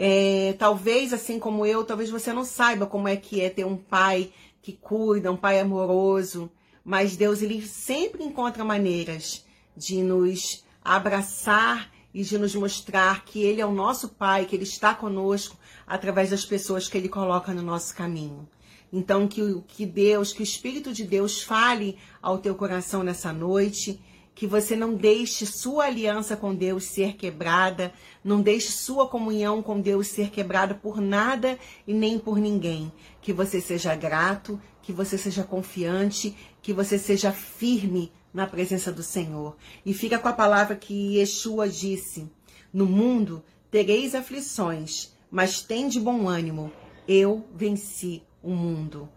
É, 0.00 0.54
talvez, 0.56 1.12
assim 1.12 1.40
como 1.40 1.66
eu, 1.66 1.84
talvez 1.84 2.08
você 2.08 2.32
não 2.32 2.44
saiba 2.44 2.86
como 2.86 3.08
é 3.08 3.16
que 3.16 3.40
é 3.40 3.50
ter 3.50 3.64
um 3.64 3.76
pai 3.76 4.30
que 4.62 4.72
cuida, 4.72 5.32
um 5.32 5.36
pai 5.36 5.58
amoroso, 5.58 6.48
mas 6.84 7.16
Deus 7.16 7.42
ele 7.42 7.66
sempre 7.66 8.22
encontra 8.22 8.64
maneiras 8.64 9.44
de 9.76 10.00
nos 10.00 10.64
abraçar 10.84 11.90
e 12.14 12.22
de 12.22 12.38
nos 12.38 12.54
mostrar 12.54 13.24
que 13.24 13.42
Ele 13.42 13.60
é 13.60 13.66
o 13.66 13.72
nosso 13.72 14.08
Pai, 14.10 14.44
que 14.44 14.56
Ele 14.56 14.62
está 14.62 14.94
conosco 14.94 15.56
através 15.86 16.30
das 16.30 16.44
pessoas 16.44 16.88
que 16.88 16.96
Ele 16.96 17.08
coloca 17.08 17.52
no 17.52 17.62
nosso 17.62 17.94
caminho. 17.94 18.48
Então, 18.92 19.28
que, 19.28 19.62
que 19.68 19.84
Deus, 19.84 20.32
que 20.32 20.40
o 20.40 20.42
Espírito 20.42 20.92
de 20.92 21.04
Deus 21.04 21.42
fale 21.42 21.98
ao 22.22 22.38
teu 22.38 22.54
coração 22.54 23.02
nessa 23.02 23.32
noite 23.32 24.00
que 24.38 24.46
você 24.46 24.76
não 24.76 24.94
deixe 24.94 25.44
sua 25.44 25.86
aliança 25.86 26.36
com 26.36 26.54
Deus 26.54 26.84
ser 26.84 27.16
quebrada, 27.16 27.92
não 28.22 28.40
deixe 28.40 28.70
sua 28.70 29.08
comunhão 29.08 29.60
com 29.60 29.80
Deus 29.80 30.06
ser 30.06 30.30
quebrada 30.30 30.76
por 30.76 31.00
nada 31.00 31.58
e 31.84 31.92
nem 31.92 32.20
por 32.20 32.38
ninguém. 32.38 32.92
Que 33.20 33.32
você 33.32 33.60
seja 33.60 33.96
grato, 33.96 34.62
que 34.80 34.92
você 34.92 35.18
seja 35.18 35.42
confiante, 35.42 36.36
que 36.62 36.72
você 36.72 37.00
seja 37.00 37.32
firme 37.32 38.12
na 38.32 38.46
presença 38.46 38.92
do 38.92 39.02
Senhor. 39.02 39.56
E 39.84 39.92
fica 39.92 40.20
com 40.20 40.28
a 40.28 40.32
palavra 40.32 40.76
que 40.76 41.16
Yeshua 41.16 41.68
disse: 41.68 42.30
No 42.72 42.86
mundo 42.86 43.42
tereis 43.72 44.14
aflições, 44.14 45.12
mas 45.28 45.62
tem 45.62 45.88
de 45.88 45.98
bom 45.98 46.28
ânimo. 46.28 46.70
Eu 47.08 47.44
venci 47.52 48.22
o 48.40 48.50
mundo. 48.50 49.08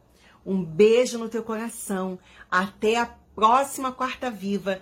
Um 0.44 0.64
beijo 0.64 1.20
no 1.20 1.30
teu 1.30 1.44
coração. 1.44 2.18
Até 2.50 2.98
a 2.98 3.22
próxima 3.36 3.92
quarta 3.92 4.30
viva 4.30 4.82